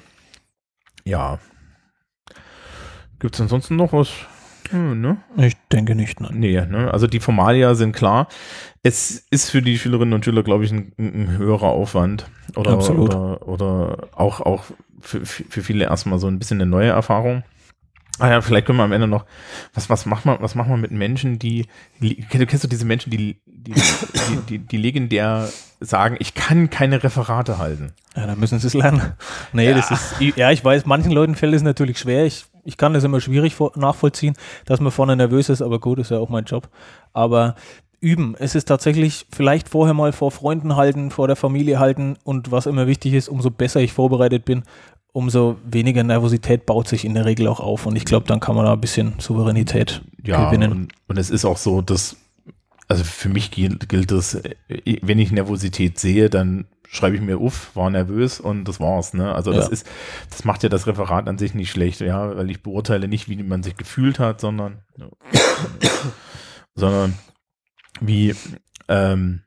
Ja. 1.04 1.38
Gibt 3.18 3.34
es 3.34 3.40
ansonsten 3.42 3.76
noch 3.76 3.92
was? 3.92 4.10
Hm, 4.70 5.00
ne? 5.00 5.16
Ich 5.36 5.56
denke 5.72 5.94
nicht, 5.94 6.20
nein. 6.20 6.34
Nee, 6.38 6.60
ne? 6.60 6.92
also 6.92 7.06
die 7.06 7.20
Formalia 7.20 7.74
sind 7.74 7.92
klar. 7.92 8.28
Es 8.88 9.22
ist 9.30 9.50
für 9.50 9.60
die 9.60 9.78
Schülerinnen 9.78 10.14
und 10.14 10.24
Schüler, 10.24 10.42
glaube 10.42 10.64
ich, 10.64 10.72
ein, 10.72 10.92
ein 10.98 11.36
höherer 11.36 11.66
Aufwand. 11.68 12.26
Oder, 12.56 12.72
Absolut. 12.72 13.14
oder, 13.14 13.46
oder 13.46 14.08
auch, 14.14 14.40
auch 14.40 14.64
für, 15.00 15.26
für 15.26 15.62
viele 15.62 15.84
erstmal 15.84 16.18
so 16.18 16.26
ein 16.26 16.38
bisschen 16.38 16.58
eine 16.58 16.70
neue 16.70 16.88
Erfahrung. 16.88 17.42
Ah 18.18 18.30
ja, 18.30 18.40
vielleicht 18.40 18.66
können 18.66 18.78
wir 18.78 18.84
am 18.84 18.92
Ende 18.92 19.06
noch, 19.06 19.26
was, 19.74 19.90
was 19.90 20.06
macht 20.06 20.24
man, 20.24 20.38
was 20.40 20.54
macht 20.54 20.68
man 20.70 20.80
mit 20.80 20.90
Menschen, 20.90 21.38
die, 21.38 21.66
kennst 22.30 22.64
du 22.64 22.68
diese 22.68 22.86
Menschen, 22.86 23.10
die, 23.10 23.40
die, 23.46 23.74
die, 23.74 24.36
die, 24.48 24.58
die 24.58 24.76
legendär 24.78 25.48
sagen, 25.80 26.16
ich 26.18 26.34
kann 26.34 26.70
keine 26.70 27.02
Referate 27.04 27.58
halten? 27.58 27.92
Ja, 28.16 28.26
dann 28.26 28.40
müssen 28.40 28.58
sie 28.58 28.66
es 28.68 28.74
lernen. 28.74 29.12
Nee, 29.52 29.68
Ja. 29.68 29.76
das 29.76 29.90
ist, 29.90 30.14
ja, 30.36 30.50
ich 30.50 30.64
weiß, 30.64 30.86
manchen 30.86 31.12
Leuten 31.12 31.34
fällt 31.36 31.54
es 31.54 31.62
natürlich 31.62 31.98
schwer. 31.98 32.24
Ich, 32.24 32.46
ich 32.64 32.76
kann 32.78 32.94
das 32.94 33.04
immer 33.04 33.20
schwierig 33.20 33.54
nachvollziehen, 33.76 34.34
dass 34.64 34.80
man 34.80 34.90
vorne 34.90 35.14
nervös 35.14 35.48
ist, 35.50 35.62
aber 35.62 35.78
gut, 35.78 35.98
ist 35.98 36.10
ja 36.10 36.18
auch 36.18 36.30
mein 36.30 36.44
Job. 36.44 36.68
Aber 37.12 37.54
üben, 38.00 38.34
es 38.38 38.54
ist 38.54 38.66
tatsächlich 38.66 39.26
vielleicht 39.32 39.68
vorher 39.68 39.94
mal 39.94 40.12
vor 40.12 40.30
Freunden 40.30 40.76
halten, 40.76 41.10
vor 41.10 41.26
der 41.26 41.36
Familie 41.36 41.78
halten 41.78 42.16
und 42.24 42.50
was 42.50 42.66
immer 42.66 42.86
wichtig 42.86 43.14
ist, 43.14 43.28
umso 43.28 43.50
besser 43.50 43.80
ich 43.80 43.92
vorbereitet 43.92 44.44
bin, 44.44 44.62
umso 45.12 45.56
weniger 45.64 46.04
Nervosität 46.04 46.64
baut 46.66 46.86
sich 46.88 47.04
in 47.04 47.14
der 47.14 47.24
Regel 47.24 47.48
auch 47.48 47.60
auf 47.60 47.86
und 47.86 47.96
ich 47.96 48.04
glaube, 48.04 48.26
dann 48.26 48.40
kann 48.40 48.54
man 48.54 48.64
da 48.66 48.72
ein 48.74 48.80
bisschen 48.80 49.14
Souveränität 49.18 50.02
Ja, 50.24 50.44
gewinnen. 50.46 50.70
und, 50.72 50.92
und 51.08 51.18
es 51.18 51.30
ist 51.30 51.44
auch 51.44 51.56
so, 51.56 51.80
dass, 51.82 52.16
also 52.86 53.02
für 53.04 53.28
mich 53.28 53.50
gilt, 53.50 53.88
gilt 53.88 54.10
das, 54.12 54.34
äh, 54.36 54.54
wenn 55.02 55.18
ich 55.18 55.32
Nervosität 55.32 55.98
sehe, 55.98 56.30
dann 56.30 56.66
schreibe 56.90 57.16
ich 57.16 57.22
mir, 57.22 57.38
uff, 57.40 57.70
war 57.74 57.90
nervös 57.90 58.40
und 58.40 58.64
das 58.66 58.80
war's, 58.80 59.12
ne? 59.12 59.34
Also 59.34 59.52
das 59.52 59.66
Ja. 59.66 59.72
ist, 59.72 59.86
das 60.30 60.44
macht 60.44 60.62
ja 60.62 60.68
das 60.70 60.86
Referat 60.86 61.28
an 61.28 61.36
sich 61.36 61.52
nicht 61.52 61.70
schlecht, 61.70 62.00
ja, 62.00 62.34
weil 62.36 62.48
ich 62.50 62.62
beurteile 62.62 63.08
nicht, 63.08 63.28
wie 63.28 63.42
man 63.42 63.62
sich 63.62 63.76
gefühlt 63.76 64.18
hat, 64.18 64.40
sondern, 64.40 64.78
sondern 66.74 67.14
wie, 68.00 68.34
ähm, 68.88 69.42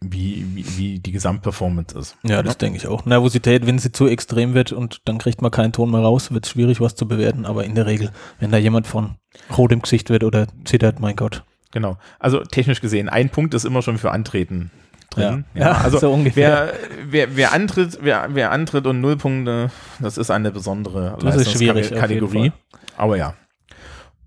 wie, 0.00 0.44
wie, 0.54 0.66
wie 0.76 0.98
die 0.98 1.12
Gesamtperformance 1.12 1.96
ist. 1.96 2.16
Ja, 2.22 2.42
das 2.42 2.58
denke 2.58 2.76
ich 2.76 2.86
auch. 2.86 3.04
Nervosität, 3.04 3.66
wenn 3.66 3.78
sie 3.78 3.92
zu 3.92 4.06
extrem 4.08 4.54
wird 4.54 4.72
und 4.72 5.00
dann 5.04 5.18
kriegt 5.18 5.42
man 5.42 5.50
keinen 5.50 5.72
Ton 5.72 5.90
mehr 5.90 6.00
raus, 6.00 6.32
wird 6.32 6.44
es 6.44 6.50
schwierig, 6.50 6.80
was 6.80 6.94
zu 6.94 7.06
bewerten. 7.06 7.46
Aber 7.46 7.64
in 7.64 7.74
der 7.74 7.86
Regel, 7.86 8.10
wenn 8.40 8.50
da 8.50 8.58
jemand 8.58 8.86
von 8.86 9.16
rot 9.56 9.72
im 9.72 9.82
Gesicht 9.82 10.10
wird 10.10 10.24
oder 10.24 10.46
zittert, 10.64 11.00
mein 11.00 11.16
Gott. 11.16 11.44
Genau. 11.70 11.96
Also 12.18 12.40
technisch 12.40 12.80
gesehen, 12.80 13.08
ein 13.08 13.30
Punkt 13.30 13.54
ist 13.54 13.64
immer 13.64 13.82
schon 13.82 13.98
für 13.98 14.10
Antreten 14.10 14.70
drin. 15.10 15.44
Ja. 15.54 15.60
Ja, 15.60 15.72
also 15.84 15.98
so 15.98 16.12
ungefähr. 16.12 16.72
Wer, 17.08 17.28
wer, 17.28 17.36
wer 17.36 17.52
antritt, 17.52 17.98
wer, 18.02 18.28
wer 18.30 18.50
antritt 18.50 18.86
und 18.86 19.00
null 19.00 19.16
Punkte, 19.16 19.70
das 20.00 20.18
ist 20.18 20.30
eine 20.30 20.50
besondere 20.50 21.16
Das 21.20 21.44
Kategorie. 21.90 22.52
Aber 22.96 23.16
ja. 23.16 23.34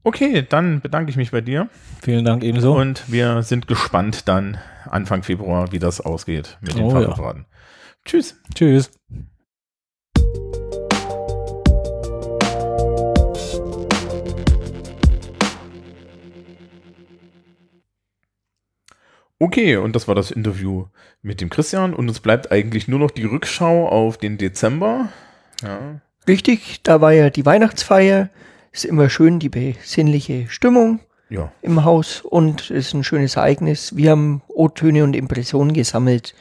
Okay, 0.06 0.46
dann 0.48 0.82
bedanke 0.82 1.10
ich 1.10 1.18
mich 1.18 1.32
bei 1.32 1.42
dir 1.42 1.68
Vielen 2.04 2.24
Dank 2.24 2.44
ebenso. 2.44 2.78
und 2.78 3.12
wir 3.12 3.42
sind 3.42 3.68
gespannt 3.68 4.28
dann 4.28 4.60
Anfang 4.88 5.24
Februar, 5.24 5.72
wie 5.72 5.80
das 5.80 6.00
ausgeht 6.00 6.60
mit 6.62 6.76
den 6.76 6.84
Oh, 6.84 7.00
ja. 7.02 7.36
Tschüss. 8.06 8.40
Tschüss. 8.54 8.92
Okay, 19.40 19.78
und 19.78 19.96
das 19.96 20.08
war 20.08 20.14
das 20.14 20.30
Interview 20.30 20.86
mit 21.24 21.42
dem 21.42 21.50
Christian 21.50 21.96
und 21.96 22.08
es 22.10 22.20
bleibt 22.20 22.52
eigentlich 22.52 22.88
nur 22.88 23.00
noch 23.00 23.10
die 23.10 23.26
Rückschau 23.26 23.88
auf 23.90 24.20
den 24.20 24.38
Dezember. 24.38 25.10
Ja. 25.64 26.00
Richtig, 26.28 26.84
da 26.84 27.02
war 27.02 27.12
ja 27.12 27.32
die 27.32 27.46
Weihnachtsfeier. 27.46 28.30
Ist 28.76 28.84
immer 28.84 29.10
schön 29.10 29.40
die 29.40 29.48
besinnliche 29.48 30.48
Stimmung 30.50 31.00
Ja. 31.30 31.50
im 31.62 31.86
Haus 31.86 32.20
und 32.20 32.70
ist 32.72 32.94
ein 32.94 33.06
schönes 33.06 33.38
Ereignis. 33.38 33.96
Wir 33.96 34.12
haben 34.12 34.42
O-Töne 34.50 35.06
und 35.06 35.16
Impressionen 35.16 35.72
gesammelt, 35.72 36.36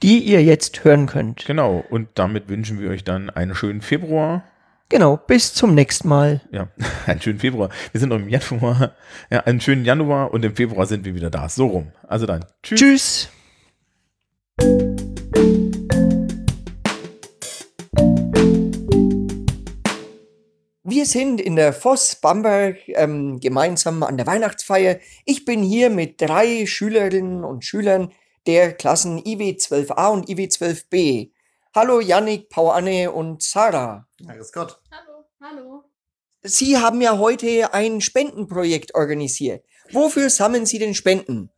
die 0.00 0.20
ihr 0.20 0.40
jetzt 0.40 0.84
hören 0.84 1.06
könnt. 1.06 1.44
Genau, 1.46 1.82
und 1.90 2.06
damit 2.14 2.48
wünschen 2.48 2.78
wir 2.78 2.90
euch 2.90 3.02
dann 3.02 3.28
einen 3.28 3.56
schönen 3.56 3.80
Februar. 3.82 4.44
Genau, 4.88 5.16
bis 5.16 5.52
zum 5.52 5.74
nächsten 5.74 6.06
Mal. 6.06 6.40
Ja, 6.52 6.68
einen 7.06 7.20
schönen 7.20 7.40
Februar. 7.40 7.70
Wir 7.90 7.98
sind 8.00 8.10
noch 8.10 8.20
im 8.20 8.28
Januar. 8.28 8.92
Ja, 9.28 9.40
einen 9.40 9.60
schönen 9.60 9.84
Januar 9.84 10.32
und 10.32 10.44
im 10.44 10.54
Februar 10.54 10.86
sind 10.86 11.04
wir 11.04 11.16
wieder 11.16 11.28
da. 11.30 11.48
So 11.48 11.66
rum. 11.66 11.88
Also 12.06 12.24
dann. 12.24 12.44
Tschüss. 12.62 13.28
Tschüss. 14.60 14.89
Wir 20.90 21.06
sind 21.06 21.40
in 21.40 21.54
der 21.54 21.72
Voss 21.72 22.16
Bamberg 22.16 22.76
ähm, 22.88 23.38
gemeinsam 23.38 24.02
an 24.02 24.16
der 24.16 24.26
Weihnachtsfeier. 24.26 24.98
Ich 25.24 25.44
bin 25.44 25.62
hier 25.62 25.88
mit 25.88 26.20
drei 26.20 26.66
Schülerinnen 26.66 27.44
und 27.44 27.64
Schülern 27.64 28.10
der 28.48 28.72
Klassen 28.72 29.24
IW 29.24 29.52
12a 29.52 30.12
und 30.12 30.28
IW 30.28 30.46
12b. 30.46 31.30
Hallo 31.76 32.00
Yannick, 32.00 32.48
Pauanne 32.48 33.12
und 33.12 33.40
Sarah. 33.40 34.08
Ja, 34.20 34.34
grüß 34.34 34.50
Gott. 34.50 34.80
Hallo, 34.90 35.26
hallo. 35.40 35.84
Sie 36.42 36.76
haben 36.76 37.00
ja 37.00 37.18
heute 37.18 37.72
ein 37.72 38.00
Spendenprojekt 38.00 38.96
organisiert. 38.96 39.64
Wofür 39.92 40.28
sammeln 40.28 40.66
Sie 40.66 40.80
denn 40.80 40.94
Spenden? 40.94 41.50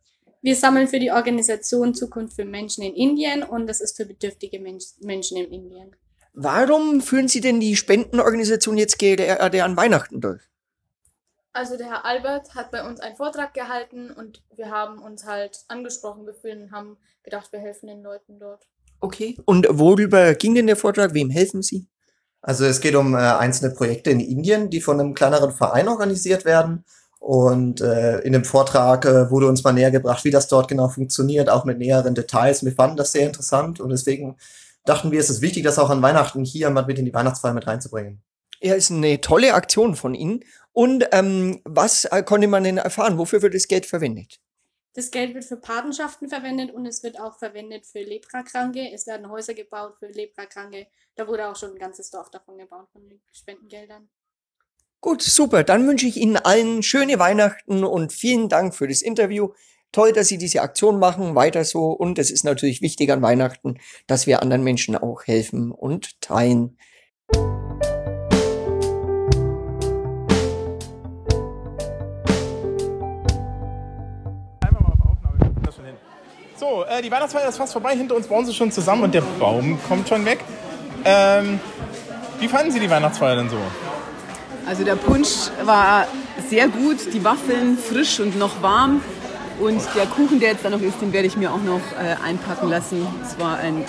Wir 0.43 0.55
sammeln 0.55 0.87
für 0.87 0.99
die 0.99 1.11
Organisation 1.11 1.95
Zukunft 1.95 2.35
für 2.35 2.45
Menschen 2.45 2.83
in 2.83 2.93
Indien 2.93 3.41
und 3.41 3.65
das 3.65 3.81
ist 3.81 3.97
für 3.97 4.05
bedürftige 4.05 4.59
Mensch 4.59 4.85
Menschen 5.01 5.37
in 5.37 5.51
Indien. 5.51 5.95
Warum 6.33 7.01
führen 7.01 7.27
Sie 7.27 7.41
denn 7.41 7.59
die 7.59 7.75
Spendenorganisation 7.75 8.77
jetzt 8.77 8.97
gerade 8.97 9.63
an 9.63 9.77
Weihnachten 9.77 10.19
durch? 10.19 10.41
Also 11.53 11.77
der 11.77 11.87
Herr 11.87 12.05
Albert 12.05 12.55
hat 12.55 12.71
bei 12.71 12.83
uns 12.83 12.99
einen 12.99 13.15
Vortrag 13.15 13.53
gehalten 13.53 14.09
und 14.09 14.41
wir 14.55 14.71
haben 14.71 14.99
uns 14.99 15.25
halt 15.25 15.59
angesprochen 15.67 16.25
gefühlt 16.25 16.59
und 16.59 16.71
haben 16.71 16.97
gedacht, 17.21 17.51
wir 17.51 17.59
helfen 17.59 17.87
den 17.87 18.01
Leuten 18.01 18.39
dort. 18.39 18.67
Okay. 18.99 19.37
Und 19.45 19.67
worüber 19.69 20.33
ging 20.33 20.55
denn 20.55 20.65
der 20.65 20.75
Vortrag? 20.75 21.13
Wem 21.13 21.29
helfen 21.29 21.61
Sie? 21.61 21.87
Also 22.41 22.65
es 22.65 22.81
geht 22.81 22.95
um 22.95 23.13
äh, 23.13 23.17
einzelne 23.17 23.73
Projekte 23.73 24.09
in 24.09 24.19
Indien, 24.19 24.71
die 24.71 24.81
von 24.81 24.99
einem 24.99 25.13
kleineren 25.13 25.51
Verein 25.51 25.87
organisiert 25.87 26.43
werden. 26.43 26.83
Und 27.19 27.79
äh, 27.79 28.19
in 28.19 28.33
dem 28.33 28.43
Vortrag 28.43 29.05
äh, 29.05 29.29
wurde 29.29 29.47
uns 29.47 29.63
mal 29.63 29.71
näher 29.71 29.91
gebracht, 29.91 30.25
wie 30.25 30.31
das 30.31 30.47
dort 30.47 30.67
genau 30.67 30.89
funktioniert, 30.89 31.49
auch 31.49 31.63
mit 31.63 31.77
näheren 31.77 32.15
Details. 32.15 32.65
Wir 32.65 32.73
fanden 32.73 32.97
das 32.97 33.11
sehr 33.11 33.27
interessant 33.27 33.79
und 33.79 33.91
deswegen 33.91 34.37
dachten 34.85 35.11
wir, 35.11 35.19
es 35.19 35.29
ist 35.29 35.41
wichtig, 35.41 35.63
das 35.63 35.79
auch 35.79 35.89
an 35.89 36.01
Weihnachten 36.01 36.43
hier 36.43 36.69
mal 36.69 36.85
mit 36.85 36.99
in 36.99 37.05
die 37.05 37.13
Weihnachtsfeier 37.13 37.53
mit 37.53 37.67
reinzubringen. 37.67 38.21
Ja, 38.61 38.75
ist 38.75 38.91
eine 38.91 39.19
tolle 39.19 39.53
Aktion 39.53 39.95
von 39.95 40.15
Ihnen. 40.15 40.43
Und 40.71 41.05
ähm, 41.11 41.61
was 41.65 42.05
äh, 42.05 42.23
konnte 42.23 42.47
man 42.47 42.63
denn 42.63 42.77
erfahren? 42.77 43.17
Wofür 43.17 43.41
wird 43.41 43.53
das 43.53 43.67
Geld 43.67 43.85
verwendet? 43.85 44.39
Das 44.93 45.09
Geld 45.09 45.33
wird 45.33 45.45
für 45.45 45.57
Patenschaften 45.57 46.29
verwendet 46.29 46.71
und 46.71 46.85
es 46.85 47.01
wird 47.01 47.19
auch 47.19 47.37
verwendet 47.37 47.85
für 47.85 48.01
Leprakranke. 48.01 48.91
Es 48.93 49.07
werden 49.07 49.29
Häuser 49.29 49.55
gebaut 49.55 49.95
für 49.97 50.07
Leprakranke. 50.07 50.87
Da 51.15 51.27
wurde 51.27 51.47
auch 51.49 51.55
schon 51.55 51.71
ein 51.71 51.79
ganzes 51.79 52.11
Dorf 52.11 52.29
davon 52.29 52.57
gebaut 52.57 52.87
von 52.91 53.01
den 53.09 53.19
Spendengeldern. 53.31 54.07
Gut, 55.01 55.21
super. 55.21 55.63
Dann 55.63 55.87
wünsche 55.87 56.07
ich 56.07 56.17
Ihnen 56.17 56.37
allen 56.37 56.83
schöne 56.83 57.19
Weihnachten 57.19 57.83
und 57.83 58.13
vielen 58.13 58.49
Dank 58.49 58.75
für 58.75 58.87
das 58.87 59.01
Interview. 59.01 59.49
Toll, 59.93 60.11
dass 60.11 60.27
Sie 60.27 60.39
diese 60.39 60.63
Aktion 60.63 60.97
machen. 60.97 61.35
Weiter 61.35 61.63
so. 61.63 61.91
Und 61.91 62.17
es 62.17 62.31
ist 62.31 62.43
natürlich 62.43 62.81
wichtig 62.81 63.11
an 63.11 63.21
Weihnachten, 63.21 63.77
dass 64.07 64.25
wir 64.25 64.41
anderen 64.41 64.63
Menschen 64.63 64.97
auch 64.97 65.27
helfen 65.27 65.71
und 65.71 66.19
teilen. 66.19 66.77
So, 76.55 76.85
äh, 76.85 77.03
die 77.03 77.11
Weihnachtsfeier 77.11 77.47
ist 77.47 77.57
fast 77.57 77.73
vorbei. 77.73 77.95
Hinter 77.95 78.15
uns 78.15 78.25
bauen 78.25 78.47
sie 78.47 78.53
schon 78.53 78.71
zusammen 78.71 79.03
und 79.03 79.13
der 79.13 79.21
Baum 79.21 79.79
kommt 79.87 80.09
schon 80.09 80.25
weg. 80.25 80.39
Ähm, 81.05 81.59
wie 82.39 82.47
fanden 82.47 82.71
Sie 82.71 82.79
die 82.79 82.89
Weihnachtsfeier 82.89 83.35
denn 83.35 83.49
so? 83.49 83.57
Also 84.65 84.83
der 84.83 84.95
Punsch 84.95 85.51
war 85.63 86.07
sehr 86.49 86.67
gut, 86.67 87.13
die 87.13 87.23
Waffeln 87.23 87.77
frisch 87.77 88.19
und 88.19 88.39
noch 88.39 88.63
warm. 88.63 89.01
Und 89.59 89.81
der 89.95 90.05
Kuchen, 90.07 90.39
der 90.39 90.51
jetzt 90.53 90.65
da 90.65 90.69
noch 90.69 90.81
ist, 90.81 90.99
den 91.01 91.13
werde 91.13 91.27
ich 91.27 91.37
mir 91.37 91.51
auch 91.51 91.61
noch 91.61 91.79
äh, 92.01 92.15
einpacken 92.23 92.69
lassen. 92.69 93.05
Es 93.23 93.39
war 93.39 93.57
ein 93.57 93.85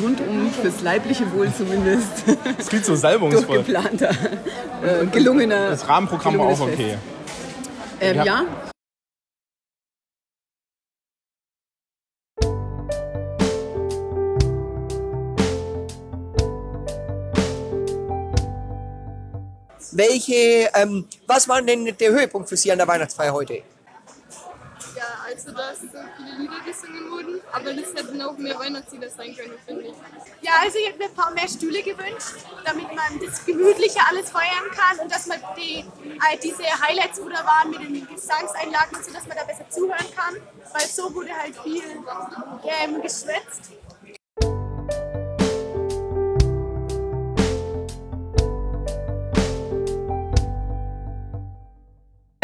rundum 0.00 0.50
fürs 0.52 0.80
leibliche 0.82 1.30
Wohl 1.32 1.52
zumindest 1.52 2.08
Das 2.56 2.68
klingt 2.68 2.84
so 2.84 2.94
salbungsvoll. 2.94 3.56
durchgeplanter, 3.64 4.10
äh, 4.82 5.06
gelungener. 5.06 5.70
Das 5.70 5.88
Rahmenprogramm 5.88 6.38
war 6.38 6.46
auch 6.46 6.60
okay. 6.60 6.96
Ähm, 8.00 8.16
Ja. 8.16 8.24
ja, 8.24 8.44
welche, 19.92 20.68
ähm, 20.74 21.06
was 21.26 21.48
war 21.48 21.62
denn 21.62 21.84
der 21.98 22.10
Höhepunkt 22.10 22.48
für 22.48 22.56
Sie 22.56 22.70
an 22.72 22.78
der 22.78 22.88
Weihnachtsfeier 22.88 23.32
heute? 23.32 23.62
Also 25.26 25.50
dass 25.50 25.80
so 25.80 25.86
viele 26.16 26.38
Lieder 26.38 26.60
gesungen 26.64 27.10
wurden, 27.10 27.40
aber 27.50 27.74
das 27.74 27.92
hätten 27.94 28.22
auch 28.22 28.38
mehr 28.38 28.56
Weihnachtslieder 28.60 29.10
sein 29.10 29.34
können, 29.34 29.58
finde 29.66 29.82
ich. 29.82 29.94
Ja, 30.40 30.52
also 30.62 30.78
ich 30.78 30.86
hätte 30.86 30.98
mir 30.98 31.06
ein 31.06 31.14
paar 31.14 31.32
mehr 31.32 31.48
Stühle 31.48 31.82
gewünscht, 31.82 32.36
damit 32.64 32.94
man 32.94 33.18
das 33.18 33.44
Gemütliche 33.44 33.98
alles 34.08 34.30
feiern 34.30 34.70
kann 34.70 35.00
und 35.00 35.12
dass 35.12 35.26
man 35.26 35.40
die, 35.56 35.80
äh, 35.80 36.38
diese 36.40 36.62
Highlights, 36.62 37.20
wo 37.20 37.28
da 37.28 37.44
waren 37.44 37.70
mit 37.70 37.80
den 37.80 38.06
Gesangseinlagen 38.06 38.96
und 38.96 39.04
so, 39.04 39.12
dass 39.12 39.26
man 39.26 39.36
da 39.36 39.44
besser 39.44 39.68
zuhören 39.68 40.06
kann, 40.14 40.36
weil 40.72 40.86
so 40.86 41.12
wurde 41.12 41.36
halt 41.36 41.56
viel 41.58 41.82
ähm, 41.82 43.02
geschwätzt. 43.02 43.72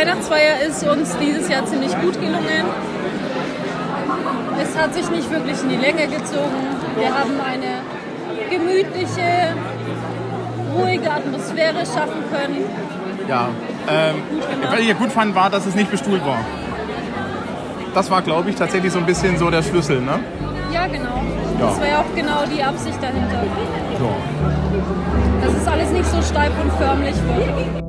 Weihnachtsfeier 0.03 0.67
ist 0.67 0.85
uns 0.85 1.17
dieses 1.19 1.49
Jahr 1.49 1.65
ziemlich 1.65 1.93
gut 2.01 2.15
gelungen. 2.15 2.65
Es 4.61 4.77
hat 4.77 4.95
sich 4.95 5.09
nicht 5.11 5.31
wirklich 5.31 5.63
in 5.63 5.69
die 5.69 5.77
Länge 5.77 6.09
gezogen. 6.09 6.67
Wir 6.97 7.07
haben 7.07 7.41
eine 7.41 7.83
gemütliche, 8.51 9.55
ruhige 10.77 11.09
Atmosphäre 11.09 11.87
schaffen 11.87 12.25
können. 12.33 12.65
Ja, 13.29 13.51
ähm, 13.89 14.17
was 14.69 14.81
ich 14.81 14.89
ja 14.89 14.95
gut 14.95 15.13
fand, 15.13 15.37
war, 15.37 15.51
dass 15.51 15.67
es 15.67 15.77
nicht 15.77 15.93
bestuhlt 15.93 16.27
war. 16.27 16.39
Das 17.95 18.11
war, 18.11 18.23
glaube 18.23 18.51
ich, 18.51 18.57
tatsächlich 18.57 18.93
so 18.93 18.99
ein 18.99 19.07
bisschen 19.07 19.39
so 19.39 19.51
der 19.51 19.63
Schlüssel, 19.63 20.01
ne? 20.01 20.19
Ja, 20.73 20.89
genau. 20.89 21.23
Ja. 21.61 21.67
Das 21.67 21.79
war 21.79 21.87
ja 21.87 22.01
auch 22.01 22.17
genau 22.17 22.43
die 22.53 22.61
Absicht 22.61 23.01
dahinter. 23.01 23.45
So. 24.01 24.11
Dass 25.47 25.63
es 25.63 25.69
alles 25.69 25.91
nicht 25.91 26.07
so 26.07 26.21
steif 26.23 26.51
und 26.61 26.73
förmlich 26.73 27.15
wird. 27.15 27.82